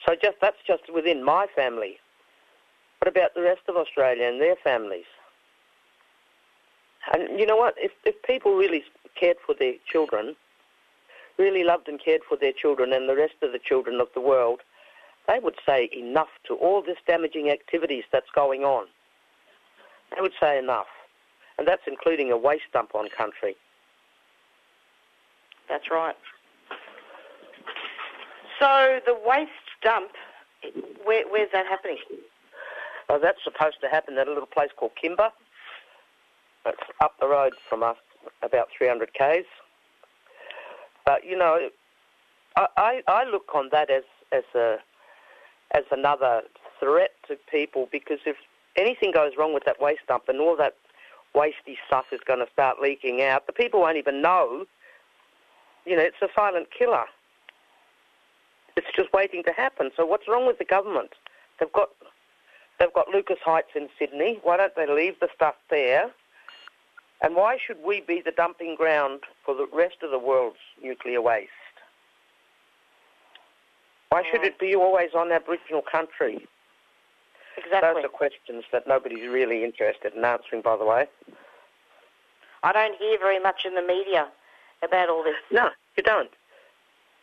So 0.06 0.14
just 0.14 0.36
that's 0.40 0.56
just 0.66 0.92
within 0.92 1.24
my 1.24 1.46
family. 1.54 1.98
What 3.00 3.08
about 3.08 3.34
the 3.34 3.42
rest 3.42 3.62
of 3.68 3.76
Australia 3.76 4.24
and 4.26 4.40
their 4.40 4.56
families? 4.56 5.04
And 7.12 7.38
you 7.38 7.46
know 7.46 7.56
what? 7.56 7.74
If 7.78 7.92
if 8.04 8.20
people 8.22 8.56
really 8.56 8.84
cared 9.18 9.36
for 9.44 9.54
their 9.58 9.74
children, 9.90 10.36
really 11.38 11.64
loved 11.64 11.88
and 11.88 12.02
cared 12.02 12.22
for 12.28 12.36
their 12.36 12.52
children 12.52 12.92
and 12.92 13.08
the 13.08 13.16
rest 13.16 13.34
of 13.42 13.52
the 13.52 13.58
children 13.58 14.00
of 14.00 14.08
the 14.14 14.20
world, 14.20 14.60
they 15.26 15.38
would 15.38 15.56
say 15.66 15.88
enough 15.96 16.28
to 16.46 16.54
all 16.54 16.82
this 16.82 16.98
damaging 17.06 17.50
activities 17.50 18.04
that's 18.12 18.30
going 18.34 18.62
on. 18.64 18.86
They 20.14 20.20
would 20.20 20.34
say 20.40 20.58
enough. 20.58 20.86
And 21.58 21.68
that's 21.68 21.82
including 21.86 22.30
a 22.32 22.36
waste 22.36 22.72
dump 22.72 22.94
on 22.94 23.08
country. 23.10 23.54
That's 25.68 25.90
right. 25.90 26.16
So 28.58 28.98
the 29.06 29.14
waste 29.24 29.50
dump, 29.82 30.10
where, 31.04 31.24
where's 31.28 31.50
that 31.52 31.66
happening? 31.66 31.98
Well, 33.08 33.18
that's 33.20 33.38
supposed 33.42 33.80
to 33.82 33.88
happen 33.88 34.16
at 34.18 34.28
a 34.28 34.30
little 34.30 34.46
place 34.46 34.70
called 34.76 34.92
Kimba. 35.02 35.30
It's 36.66 36.78
up 37.00 37.14
the 37.20 37.26
road 37.26 37.54
from 37.68 37.82
us, 37.82 37.96
about 38.42 38.68
300 38.76 39.12
k's. 39.14 39.44
But 41.04 41.24
you 41.24 41.36
know, 41.36 41.70
I, 42.56 42.66
I, 42.76 43.02
I 43.08 43.24
look 43.24 43.54
on 43.54 43.70
that 43.72 43.90
as 43.90 44.04
as 44.32 44.44
a 44.54 44.76
as 45.72 45.84
another 45.90 46.42
threat 46.78 47.10
to 47.28 47.36
people 47.50 47.88
because 47.90 48.18
if 48.26 48.36
anything 48.76 49.12
goes 49.12 49.32
wrong 49.38 49.54
with 49.54 49.64
that 49.64 49.80
waste 49.80 50.06
dump 50.08 50.24
and 50.28 50.40
all 50.40 50.56
that 50.56 50.74
wasty 51.34 51.76
stuff 51.86 52.06
is 52.12 52.20
going 52.24 52.40
to 52.40 52.52
start 52.52 52.78
leaking 52.82 53.22
out, 53.22 53.46
the 53.46 53.52
people 53.52 53.80
won't 53.80 53.96
even 53.96 54.20
know. 54.20 54.66
You 55.86 55.96
know, 55.96 56.02
it's 56.02 56.20
a 56.22 56.28
silent 56.34 56.68
killer. 56.76 57.04
It's 58.76 58.86
just 58.94 59.12
waiting 59.12 59.42
to 59.44 59.52
happen. 59.52 59.90
So 59.96 60.06
what's 60.06 60.28
wrong 60.28 60.46
with 60.46 60.58
the 60.58 60.64
government? 60.64 61.10
They've 61.58 61.72
got 61.72 61.90
they've 62.78 62.92
got 62.92 63.08
Lucas 63.08 63.38
Heights 63.44 63.70
in 63.74 63.88
Sydney. 63.98 64.40
Why 64.42 64.56
don't 64.56 64.74
they 64.74 64.86
leave 64.86 65.20
the 65.20 65.28
stuff 65.34 65.54
there? 65.68 66.10
And 67.22 67.36
why 67.36 67.58
should 67.64 67.78
we 67.84 68.00
be 68.00 68.22
the 68.24 68.30
dumping 68.30 68.76
ground 68.76 69.20
for 69.44 69.54
the 69.54 69.66
rest 69.72 69.96
of 70.02 70.10
the 70.10 70.18
world's 70.18 70.56
nuclear 70.82 71.20
waste? 71.20 71.50
Why 74.08 74.22
should 74.30 74.40
mm. 74.40 74.46
it 74.46 74.58
be 74.58 74.74
always 74.74 75.10
on 75.14 75.30
Aboriginal 75.30 75.82
country? 75.82 76.46
Exactly. 77.56 78.02
Those 78.02 78.04
are 78.04 78.08
questions 78.08 78.64
that 78.72 78.86
nobody's 78.88 79.28
really 79.28 79.64
interested 79.64 80.14
in 80.14 80.24
answering, 80.24 80.62
by 80.62 80.76
the 80.76 80.84
way. 80.84 81.06
I 82.62 82.72
don't 82.72 82.96
hear 82.96 83.18
very 83.18 83.38
much 83.38 83.64
in 83.64 83.74
the 83.74 83.82
media 83.82 84.28
about 84.82 85.08
all 85.08 85.22
this. 85.22 85.34
No, 85.50 85.70
you 85.96 86.02
don't. 86.02 86.30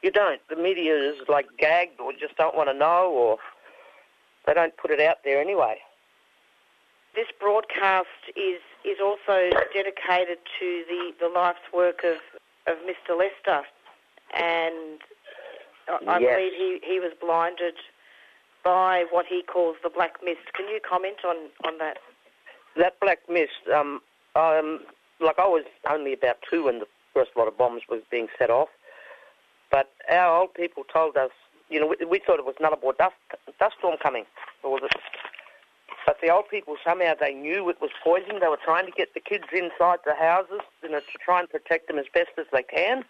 You 0.02 0.12
don't. 0.12 0.42
The 0.50 0.56
media 0.56 0.96
is 0.96 1.16
like 1.28 1.48
gagged 1.58 2.00
or 2.00 2.12
just 2.14 2.36
don't 2.38 2.56
want 2.56 2.70
to 2.70 2.74
know 2.74 3.12
or 3.12 3.38
they 4.46 4.54
don't 4.54 4.76
put 4.78 4.92
it 4.92 5.00
out 5.02 5.18
there 5.24 5.42
anyway. 5.42 5.78
This 7.16 7.28
broadcast 7.40 8.08
is 8.36 8.62
is 8.86 8.98
also 9.04 9.50
dedicated 9.74 10.38
to 10.60 10.84
the, 10.88 11.12
the 11.20 11.28
life's 11.28 11.60
work 11.74 12.02
of, 12.04 12.18
of 12.72 12.78
Mr. 12.86 13.18
Lester, 13.18 13.66
and 14.34 15.00
I, 15.90 15.98
I 16.08 16.20
Yes. 16.20 16.38
believe 16.38 16.54
he, 16.54 16.80
he 16.94 17.00
was 17.00 17.12
blinded 17.20 17.74
by 18.64 19.06
what 19.12 19.26
he 19.26 19.42
calls 19.44 19.76
the 19.84 19.90
black 19.90 20.18
mist. 20.24 20.54
Can 20.54 20.68
you 20.68 20.80
comment 20.88 21.18
on, 21.28 21.36
on 21.66 21.78
that? 21.80 21.98
That 22.78 23.00
black 23.00 23.20
mist, 23.28 23.68
um, 23.74 24.00
um, 24.36 24.82
like 25.20 25.40
I 25.40 25.48
was 25.48 25.64
only 25.90 26.14
about 26.14 26.38
two 26.50 26.66
when 26.66 26.80
the 26.80 26.88
first 27.14 27.32
lot 27.36 27.48
of 27.48 27.58
bombs 27.58 27.82
was 27.90 28.02
being 28.12 28.28
set 28.38 28.50
off, 28.50 28.70
but 29.72 29.92
our 30.10 30.42
old 30.42 30.54
people 30.54 30.84
told 30.92 31.18
us, 31.18 31.32
you 31.70 31.80
know, 31.80 31.88
we, 31.88 32.06
we 32.06 32.20
thought 32.20 32.40
it 32.40 32.46
was 32.46 32.56
another 32.60 32.78
dust, 32.98 33.16
dust 33.60 33.76
storm 33.80 33.98
coming. 34.02 34.26
Or 34.64 34.80
but 36.06 36.18
the 36.22 36.30
old 36.30 36.46
people 36.50 36.78
somehow 36.86 37.14
they 37.20 37.34
knew 37.34 37.70
it 37.70 37.82
was 37.82 37.92
poison. 38.02 38.40
They 38.40 38.48
were 38.48 38.60
trying 38.64 38.86
to 38.86 38.94
get 38.94 39.14
the 39.14 39.20
kids 39.20 39.44
inside 39.52 40.00
the 40.06 40.16
houses, 40.16 40.62
you 40.82 40.90
know, 40.90 41.00
to 41.00 41.18
try 41.24 41.42
and 41.42 41.50
protect 41.50 41.90
them 41.90 42.00
as 42.00 42.06
best 42.14 42.30
as 42.38 42.46
they 42.54 42.64
can. 42.64 43.04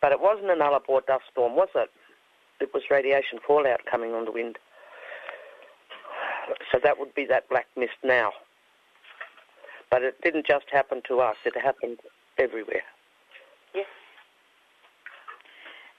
But 0.00 0.10
it 0.10 0.20
wasn't 0.20 0.50
an 0.50 0.58
Nullarbor 0.58 1.06
dust 1.06 1.24
storm, 1.30 1.54
was 1.54 1.68
it? 1.76 1.90
It 2.60 2.70
was 2.74 2.82
radiation 2.90 3.38
fallout 3.46 3.86
coming 3.88 4.12
on 4.12 4.24
the 4.24 4.32
wind. 4.32 4.58
So 6.72 6.78
that 6.82 6.98
would 6.98 7.14
be 7.14 7.26
that 7.26 7.48
black 7.48 7.66
mist 7.76 8.02
now. 8.02 8.32
But 9.90 10.02
it 10.02 10.20
didn't 10.22 10.46
just 10.46 10.66
happen 10.72 11.00
to 11.08 11.20
us, 11.20 11.36
it 11.44 11.56
happened 11.56 11.98
everywhere. 12.38 12.82
Yes. 13.72 13.86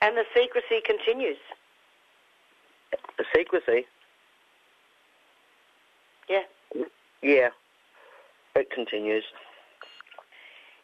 And 0.06 0.16
the 0.16 0.24
secrecy 0.36 0.82
continues. 0.86 1.38
The 3.18 3.26
secrecy, 3.36 3.88
Yeah. 6.30 6.44
yeah, 7.24 7.50
it 8.56 8.70
continues. 8.70 9.24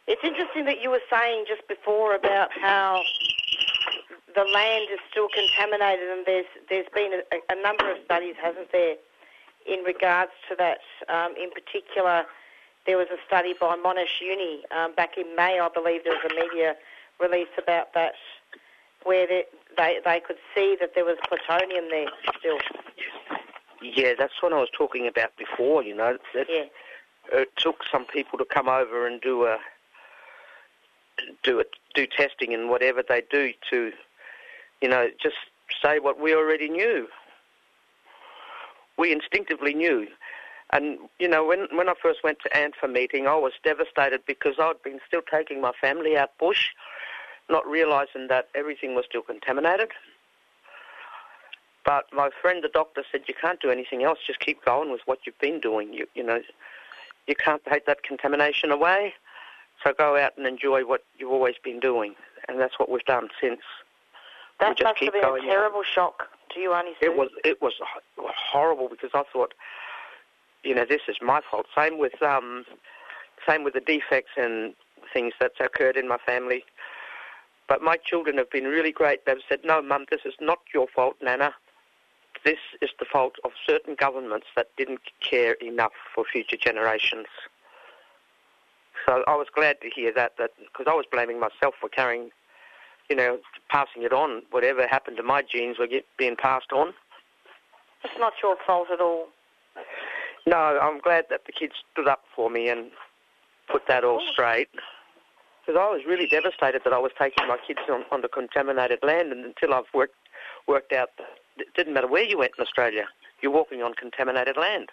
It's 0.08 0.24
interesting 0.24 0.64
that 0.64 0.80
you 0.80 0.90
were 0.90 1.02
saying 1.08 1.44
just 1.46 1.66
before 1.68 2.16
about 2.16 2.50
how 2.52 3.00
the 4.34 4.42
land 4.42 4.88
is 4.92 4.98
still 5.08 5.28
contaminated, 5.28 6.08
and 6.10 6.26
there's 6.26 6.46
there's 6.68 6.88
been 6.92 7.22
a, 7.30 7.38
a 7.48 7.62
number 7.62 7.92
of 7.92 7.98
studies, 8.04 8.34
hasn't 8.42 8.72
there, 8.72 8.96
in 9.66 9.84
regards 9.84 10.32
to 10.48 10.56
that. 10.56 10.80
Um, 11.08 11.34
in 11.40 11.50
particular, 11.52 12.24
there 12.86 12.96
was 12.98 13.06
a 13.12 13.18
study 13.28 13.54
by 13.60 13.76
Monash 13.76 14.20
Uni 14.20 14.64
um, 14.72 14.94
back 14.96 15.16
in 15.16 15.36
May, 15.36 15.60
I 15.60 15.68
believe. 15.72 16.02
There 16.02 16.12
was 16.14 16.32
a 16.32 16.34
media 16.34 16.74
release 17.20 17.54
about 17.56 17.94
that, 17.94 18.14
where 19.04 19.26
they 19.26 19.44
they, 19.76 19.98
they 20.04 20.20
could 20.20 20.36
see 20.54 20.76
that 20.80 20.94
there 20.94 21.04
was 21.04 21.16
plutonium 21.26 21.86
there 21.90 22.08
still. 22.38 22.58
Yeah, 23.80 24.12
that's 24.18 24.34
what 24.40 24.52
I 24.52 24.56
was 24.58 24.68
talking 24.76 25.06
about 25.08 25.36
before, 25.36 25.82
you 25.82 25.94
know. 25.94 26.18
It, 26.34 26.46
Yeah. 26.48 27.38
it 27.40 27.48
took 27.56 27.82
some 27.90 28.04
people 28.04 28.38
to 28.38 28.44
come 28.44 28.68
over 28.68 29.06
and 29.06 29.20
do 29.20 29.44
a 29.46 29.58
do 31.42 31.58
it 31.58 31.70
do 31.94 32.06
testing 32.06 32.54
and 32.54 32.68
whatever 32.70 33.02
they 33.06 33.22
do 33.30 33.52
to 33.70 33.92
you 34.80 34.88
know 34.88 35.08
just 35.22 35.36
say 35.82 35.98
what 35.98 36.18
we 36.20 36.34
already 36.34 36.68
knew 36.68 37.06
we 38.98 39.12
instinctively 39.12 39.74
knew 39.74 40.06
and 40.70 40.98
you 41.18 41.28
know 41.28 41.44
when 41.44 41.68
when 41.72 41.88
I 41.88 41.94
first 42.02 42.20
went 42.24 42.38
to 42.40 42.48
ANFA 42.50 42.90
meeting 42.90 43.26
I 43.26 43.36
was 43.36 43.52
devastated 43.62 44.22
because 44.26 44.54
I'd 44.58 44.82
been 44.82 45.00
still 45.06 45.22
taking 45.30 45.60
my 45.60 45.72
family 45.80 46.16
out 46.16 46.30
bush 46.38 46.68
not 47.52 47.66
realizing 47.66 48.28
that 48.28 48.48
everything 48.54 48.94
was 48.94 49.04
still 49.08 49.22
contaminated 49.22 49.90
but 51.84 52.04
my 52.12 52.30
friend 52.40 52.64
the 52.64 52.68
doctor 52.68 53.02
said 53.10 53.22
you 53.28 53.34
can't 53.40 53.60
do 53.60 53.70
anything 53.70 54.02
else 54.02 54.18
just 54.26 54.40
keep 54.40 54.64
going 54.64 54.90
with 54.90 55.00
what 55.06 55.18
you've 55.24 55.38
been 55.38 55.60
doing 55.60 55.92
you 55.92 56.06
you 56.14 56.22
know 56.22 56.40
you 57.26 57.34
can't 57.34 57.62
take 57.70 57.86
that 57.86 58.02
contamination 58.02 58.70
away. 58.70 59.14
So 59.84 59.92
go 59.96 60.16
out 60.16 60.32
and 60.36 60.46
enjoy 60.46 60.82
what 60.84 61.04
you've 61.18 61.32
always 61.32 61.56
been 61.62 61.80
doing, 61.80 62.14
and 62.48 62.60
that's 62.60 62.78
what 62.78 62.88
we've 62.88 63.04
done 63.04 63.28
since. 63.40 63.60
That 64.60 64.80
must 64.80 64.98
have 65.00 65.12
been 65.12 65.24
a 65.24 65.26
out. 65.26 65.40
terrible 65.40 65.82
shock 65.82 66.28
to 66.54 66.60
you, 66.60 66.72
Auntie 66.72 66.92
Sue. 67.00 67.10
It 67.10 67.16
was 67.16 67.30
it 67.44 67.60
was 67.60 67.72
horrible 68.18 68.88
because 68.88 69.10
I 69.12 69.24
thought, 69.32 69.54
you 70.62 70.74
know, 70.74 70.84
this 70.88 71.02
is 71.08 71.16
my 71.20 71.40
fault. 71.50 71.66
Same 71.76 71.98
with 71.98 72.22
um, 72.22 72.64
same 73.48 73.64
with 73.64 73.74
the 73.74 73.80
defects 73.80 74.32
and 74.36 74.74
things 75.12 75.34
that's 75.40 75.58
occurred 75.58 75.96
in 75.96 76.06
my 76.06 76.18
family. 76.18 76.64
But 77.72 77.80
my 77.80 77.96
children 77.96 78.36
have 78.36 78.50
been 78.50 78.64
really 78.64 78.92
great. 78.92 79.24
They've 79.24 79.40
said, 79.48 79.64
"No, 79.64 79.80
Mum, 79.80 80.04
this 80.10 80.26
is 80.26 80.34
not 80.38 80.58
your 80.74 80.86
fault, 80.88 81.16
Nana. 81.22 81.54
This 82.44 82.58
is 82.82 82.90
the 82.98 83.06
fault 83.06 83.36
of 83.44 83.52
certain 83.66 83.94
governments 83.94 84.46
that 84.56 84.76
didn't 84.76 85.00
care 85.20 85.54
enough 85.54 85.94
for 86.14 86.22
future 86.22 86.58
generations." 86.58 87.28
So 89.06 89.24
I 89.26 89.36
was 89.36 89.46
glad 89.48 89.80
to 89.80 89.88
hear 89.88 90.12
that, 90.12 90.36
that 90.36 90.50
because 90.58 90.86
I 90.86 90.92
was 90.92 91.06
blaming 91.10 91.40
myself 91.40 91.74
for 91.80 91.88
carrying, 91.88 92.30
you 93.08 93.16
know, 93.16 93.40
passing 93.70 94.02
it 94.02 94.12
on. 94.12 94.42
Whatever 94.50 94.86
happened 94.86 95.16
to 95.16 95.22
my 95.22 95.40
genes 95.40 95.78
were 95.78 95.86
get, 95.86 96.04
being 96.18 96.36
passed 96.36 96.74
on. 96.74 96.92
It's 98.04 98.18
not 98.18 98.34
your 98.42 98.56
fault 98.66 98.90
at 98.90 99.00
all. 99.00 99.28
No, 100.44 100.78
I'm 100.78 101.00
glad 101.00 101.24
that 101.30 101.46
the 101.46 101.52
kids 101.52 101.76
stood 101.90 102.06
up 102.06 102.24
for 102.36 102.50
me 102.50 102.68
and 102.68 102.90
put 103.66 103.86
that 103.86 104.04
all 104.04 104.20
straight. 104.30 104.68
Because 105.64 105.78
I 105.80 105.88
was 105.90 106.02
really 106.06 106.26
devastated 106.26 106.82
that 106.84 106.92
I 106.92 106.98
was 106.98 107.12
taking 107.18 107.46
my 107.46 107.56
kids 107.66 107.80
on, 107.88 108.04
on 108.10 108.20
the 108.22 108.28
contaminated 108.28 108.98
land, 109.02 109.30
and 109.32 109.44
until 109.44 109.74
I've 109.74 109.84
worked 109.94 110.14
worked 110.66 110.92
out 110.92 111.10
it 111.56 111.68
didn't 111.76 111.92
matter 111.94 112.06
where 112.08 112.22
you 112.22 112.38
went 112.38 112.52
in 112.58 112.62
Australia, 112.62 113.04
you're 113.40 113.52
walking 113.52 113.82
on 113.82 113.94
contaminated 113.94 114.56
land. 114.56 114.88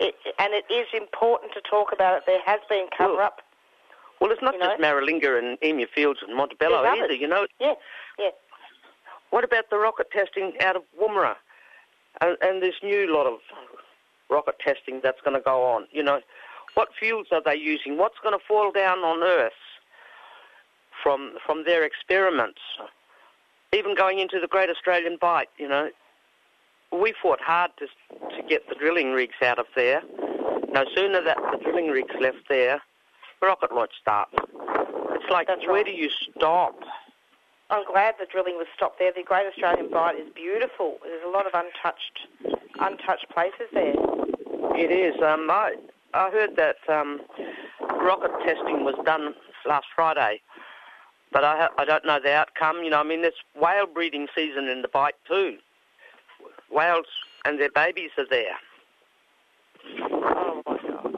It, 0.00 0.14
and 0.38 0.52
it 0.52 0.64
is 0.72 0.86
important 0.92 1.52
to 1.54 1.60
talk 1.60 1.92
about 1.92 2.16
it. 2.18 2.22
There 2.26 2.40
has 2.44 2.60
been 2.68 2.86
cover 2.96 3.14
Well, 3.16 3.22
up. 3.26 3.40
Well, 4.20 4.30
it's 4.32 4.42
not 4.42 4.54
just 4.58 4.80
know? 4.80 4.84
Maralinga 4.84 5.38
and 5.38 5.58
Emu 5.64 5.86
Fields 5.94 6.20
and 6.26 6.36
Montebello 6.36 6.84
either. 6.84 7.04
others. 7.04 7.18
You 7.20 7.28
know, 7.28 7.46
Yeah, 7.60 7.74
yeah. 8.18 8.30
what 9.30 9.44
about 9.44 9.70
the 9.70 9.76
rocket 9.78 10.10
testing 10.10 10.52
out 10.60 10.76
of 10.76 10.82
Woomera, 11.00 11.34
and, 12.20 12.36
and 12.40 12.62
this 12.62 12.74
new 12.82 13.12
lot 13.14 13.26
of 13.26 13.38
rocket 14.28 14.56
testing 14.58 15.00
that's 15.02 15.20
going 15.22 15.36
to 15.36 15.42
go 15.42 15.62
on? 15.62 15.86
You 15.92 16.02
know, 16.02 16.20
what 16.74 16.88
fuels 16.98 17.26
are 17.32 17.42
they 17.44 17.56
using? 17.56 17.98
What's 17.98 18.18
going 18.22 18.38
to 18.38 18.44
fall 18.46 18.72
down 18.72 18.98
on 19.00 19.22
Earth 19.22 19.52
from 21.02 21.34
from 21.44 21.64
their 21.64 21.84
experiments? 21.84 22.60
Even 23.72 23.94
going 23.94 24.18
into 24.18 24.38
the 24.40 24.48
Great 24.48 24.68
Australian 24.68 25.16
Bight, 25.20 25.48
you 25.58 25.68
know, 25.68 25.88
we 26.92 27.14
fought 27.20 27.40
hard 27.40 27.70
to 27.78 27.86
to 28.36 28.42
get 28.48 28.68
the 28.68 28.74
drilling 28.74 29.12
rigs 29.12 29.36
out 29.42 29.58
of 29.58 29.66
there. 29.74 30.02
No 30.72 30.84
sooner 30.94 31.22
that 31.22 31.36
the 31.36 31.58
drilling 31.62 31.88
rigs 31.88 32.14
left 32.20 32.48
there, 32.48 32.80
the 33.40 33.46
rocket 33.46 33.72
launch 33.72 33.92
starts. 34.00 34.32
It's 34.34 35.30
like, 35.30 35.46
That's 35.46 35.60
where 35.66 35.76
right. 35.76 35.86
do 35.86 35.92
you 35.92 36.08
stop? 36.36 36.78
I'm 37.70 37.84
glad 37.90 38.14
the 38.18 38.26
drilling 38.30 38.56
was 38.56 38.66
stopped 38.76 38.98
there. 38.98 39.12
The 39.14 39.22
Great 39.22 39.46
Australian 39.46 39.90
Bight 39.90 40.16
is 40.18 40.28
beautiful. 40.34 40.98
There's 41.04 41.22
a 41.24 41.30
lot 41.30 41.46
of 41.46 41.52
untouched, 41.54 42.58
untouched 42.80 43.28
places 43.32 43.68
there. 43.72 43.94
It 44.76 44.90
is. 44.90 45.20
Um, 45.22 45.48
I, 45.50 45.74
I 46.14 46.30
heard 46.30 46.56
that 46.56 46.76
um, 46.88 47.20
rocket 47.80 48.30
testing 48.44 48.84
was 48.84 48.94
done 49.04 49.34
last 49.66 49.86
Friday, 49.94 50.40
but 51.32 51.44
I, 51.44 51.68
I 51.78 51.84
don't 51.84 52.04
know 52.04 52.18
the 52.22 52.32
outcome. 52.32 52.82
You 52.84 52.90
know, 52.90 53.00
I 53.00 53.04
mean, 53.04 53.22
there's 53.22 53.34
whale 53.54 53.86
breeding 53.86 54.26
season 54.34 54.68
in 54.68 54.82
the 54.82 54.88
Bight 54.88 55.14
too. 55.26 55.56
Whales 56.70 57.06
and 57.44 57.60
their 57.60 57.70
babies 57.70 58.10
are 58.18 58.26
there. 58.28 58.56
Oh 60.00 60.62
my 60.66 60.76
God. 60.76 61.12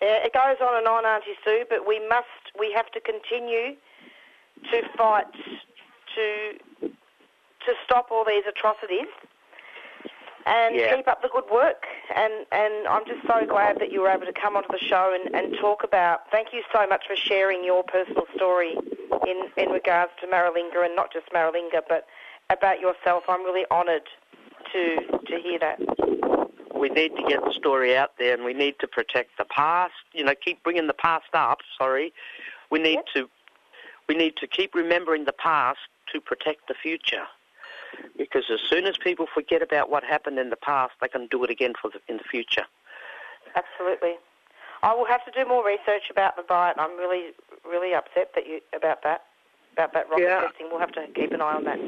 Yeah, 0.00 0.24
it 0.24 0.32
goes 0.32 0.56
on 0.60 0.78
and 0.78 0.86
on, 0.86 1.04
Auntie 1.04 1.36
Sue, 1.44 1.64
but 1.68 1.86
we 1.86 2.00
must, 2.08 2.26
we 2.58 2.72
have 2.76 2.90
to 2.92 3.00
continue 3.00 3.74
to 4.70 4.82
fight 4.96 5.26
to 6.14 6.88
to 7.66 7.74
stop 7.84 8.08
all 8.10 8.24
these 8.24 8.44
atrocities 8.48 9.08
and 10.48 10.74
Yeah. 10.76 10.96
keep 10.96 11.06
up 11.08 11.20
the 11.22 11.28
good 11.28 11.48
work. 11.50 11.86
And 12.14 12.46
and 12.52 12.88
I'm 12.88 13.04
just 13.06 13.26
so 13.26 13.44
glad 13.46 13.78
that 13.80 13.92
you 13.92 14.00
were 14.00 14.08
able 14.08 14.26
to 14.26 14.32
come 14.32 14.56
onto 14.56 14.72
the 14.72 14.78
show 14.78 15.12
and, 15.14 15.34
and 15.34 15.56
talk 15.58 15.84
about. 15.84 16.30
Thank 16.30 16.52
you 16.52 16.62
so 16.72 16.86
much 16.86 17.06
for 17.06 17.14
sharing 17.16 17.62
your 17.64 17.82
personal 17.84 18.26
story 18.34 18.76
in 19.26 19.50
in 19.56 19.70
regards 19.70 20.12
to 20.20 20.26
Maralinga 20.26 20.84
and 20.84 20.96
not 20.96 21.12
just 21.12 21.26
Maralinga, 21.32 21.82
but 21.88 22.06
about 22.50 22.80
yourself. 22.80 23.24
I'm 23.28 23.44
really 23.44 23.66
honoured 23.70 24.08
to 24.72 24.96
to 25.26 25.38
hear 25.38 25.58
that. 25.58 25.78
We 26.74 26.88
need 26.88 27.14
to 27.16 27.22
get 27.28 27.44
the 27.44 27.52
story 27.52 27.96
out 27.96 28.12
there, 28.18 28.34
and 28.34 28.44
we 28.44 28.54
need 28.54 28.76
to 28.80 28.86
protect 28.88 29.36
the 29.36 29.44
past. 29.44 29.94
You 30.12 30.24
know, 30.24 30.34
keep 30.34 30.62
bringing 30.62 30.86
the 30.86 30.94
past 30.94 31.26
up. 31.34 31.58
Sorry, 31.76 32.12
we 32.70 32.78
need 32.78 33.00
Yep. 33.04 33.06
to 33.14 33.30
we 34.08 34.14
need 34.14 34.36
to 34.38 34.46
keep 34.46 34.74
remembering 34.74 35.24
the 35.26 35.32
past 35.34 35.80
to 36.12 36.20
protect 36.20 36.68
the 36.68 36.74
future. 36.74 37.26
Because 38.16 38.44
as 38.52 38.60
soon 38.68 38.86
as 38.86 38.96
people 38.96 39.26
forget 39.32 39.62
about 39.62 39.90
what 39.90 40.04
happened 40.04 40.38
in 40.38 40.50
the 40.50 40.56
past, 40.56 40.92
they 41.00 41.08
can 41.08 41.26
do 41.28 41.42
it 41.44 41.50
again 41.50 41.72
for 41.80 41.90
the, 41.90 42.00
in 42.08 42.18
the 42.18 42.24
future. 42.24 42.64
Absolutely. 43.54 44.14
I 44.82 44.94
will 44.94 45.06
have 45.06 45.24
to 45.24 45.30
do 45.32 45.48
more 45.48 45.64
research 45.66 46.10
about 46.10 46.36
the 46.36 46.42
diet. 46.48 46.76
I'm 46.78 46.96
really, 46.98 47.30
really 47.68 47.94
upset 47.94 48.30
that 48.34 48.46
you 48.46 48.60
about 48.76 49.02
that, 49.02 49.22
about 49.72 49.92
that 49.94 50.08
rocket 50.08 50.22
Yeah. 50.24 50.40
testing. 50.42 50.68
We'll 50.70 50.80
have 50.80 50.92
to 50.92 51.06
keep 51.14 51.32
an 51.32 51.40
eye 51.40 51.54
on 51.54 51.64
that. 51.64 51.78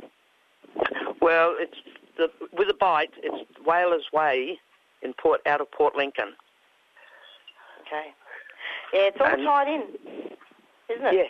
Well, 1.21 1.55
it's 1.59 1.77
the, 2.17 2.29
with 2.53 2.69
a 2.69 2.75
bite. 2.75 3.11
It's 3.23 3.49
Whalers 3.65 4.07
Way 4.13 4.59
in 5.03 5.13
Port 5.15 5.41
out 5.47 5.61
of 5.61 5.71
Port 5.71 5.95
Lincoln. 5.97 6.33
Okay. 7.87 8.07
Yeah, 8.93 9.01
it's 9.09 9.17
all 9.21 9.37
tied 9.37 9.69
in, 9.69 9.83
isn't 10.95 11.07
it? 11.07 11.15
Yeah, 11.15 11.23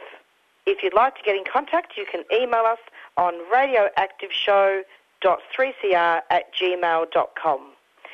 If 0.65 0.81
you'd 0.83 0.93
like 0.93 1.15
to 1.15 1.23
get 1.23 1.35
in 1.35 1.43
contact, 1.51 1.97
you 1.97 2.05
can 2.09 2.23
email 2.31 2.63
us 2.65 2.79
on 3.17 3.33
radioactiveshow.3cr 3.51 6.21
at 6.29 6.53
gmail.com. 6.53 7.73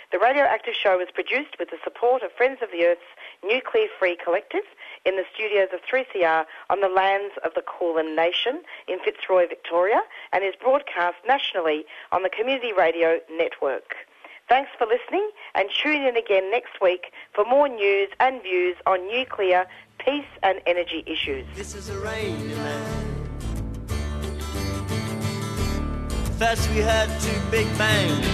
The 0.10 0.20
Radioactive 0.20 0.74
Show 0.74 1.02
is 1.02 1.12
produced 1.14 1.60
with 1.60 1.70
the 1.70 1.78
support 1.84 2.24
of 2.24 2.32
Friends 2.32 2.62
of 2.62 2.72
the 2.72 2.86
Earth's 2.86 3.02
Nuclear 3.44 3.90
Free 4.00 4.16
Collective 4.16 4.64
in 5.04 5.18
the 5.18 5.26
studios 5.36 5.68
of 5.74 5.82
3CR 5.82 6.46
on 6.70 6.80
the 6.80 6.88
lands 6.88 7.36
of 7.44 7.54
the 7.56 7.62
Kulin 7.62 8.16
Nation 8.16 8.64
in 8.88 9.00
Fitzroy, 9.00 9.50
Victoria, 9.50 10.02
and 10.32 10.46
is 10.46 10.56
broadcast 10.56 11.18
nationally 11.28 11.86
on 12.14 12.24
the 12.24 12.30
Community 12.30 12.72
Radio 12.72 13.20
Network. 13.30 13.98
Thanks 14.48 14.72
for 14.78 14.88
listening 14.88 15.30
and 15.56 15.70
tune 15.70 16.04
in 16.04 16.16
again 16.16 16.50
next 16.52 16.80
week 16.82 17.12
for 17.34 17.44
more 17.44 17.68
news 17.68 18.08
and 18.22 18.42
views 18.42 18.78
on 18.86 19.06
nuclear, 19.08 19.68
peace 20.08 20.26
and 20.42 20.62
energy 20.66 21.04
issues. 21.06 21.46
This 21.54 21.76
is 21.76 21.90
a 21.90 22.00
rainy 22.00 22.56
land. 22.56 23.30
First 26.40 26.70
we 26.70 26.78
heard 26.78 27.10
two 27.20 27.40
big 27.52 27.68
bangs. 27.78 28.26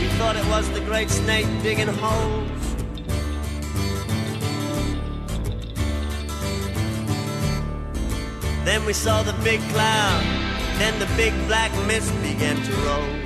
We 0.00 0.06
thought 0.18 0.36
it 0.36 0.46
was 0.46 0.70
the 0.70 0.80
great 0.82 1.10
snake 1.10 1.46
digging 1.64 1.88
holes. 1.88 2.48
Then 8.64 8.84
we 8.84 8.92
saw 8.92 9.24
the 9.24 9.34
big 9.42 9.60
cloud. 9.72 10.22
Then 10.78 10.96
the 11.00 11.06
big 11.16 11.32
black 11.48 11.72
mist 11.88 12.12
began 12.22 12.56
to 12.62 12.72
roll. 12.86 13.25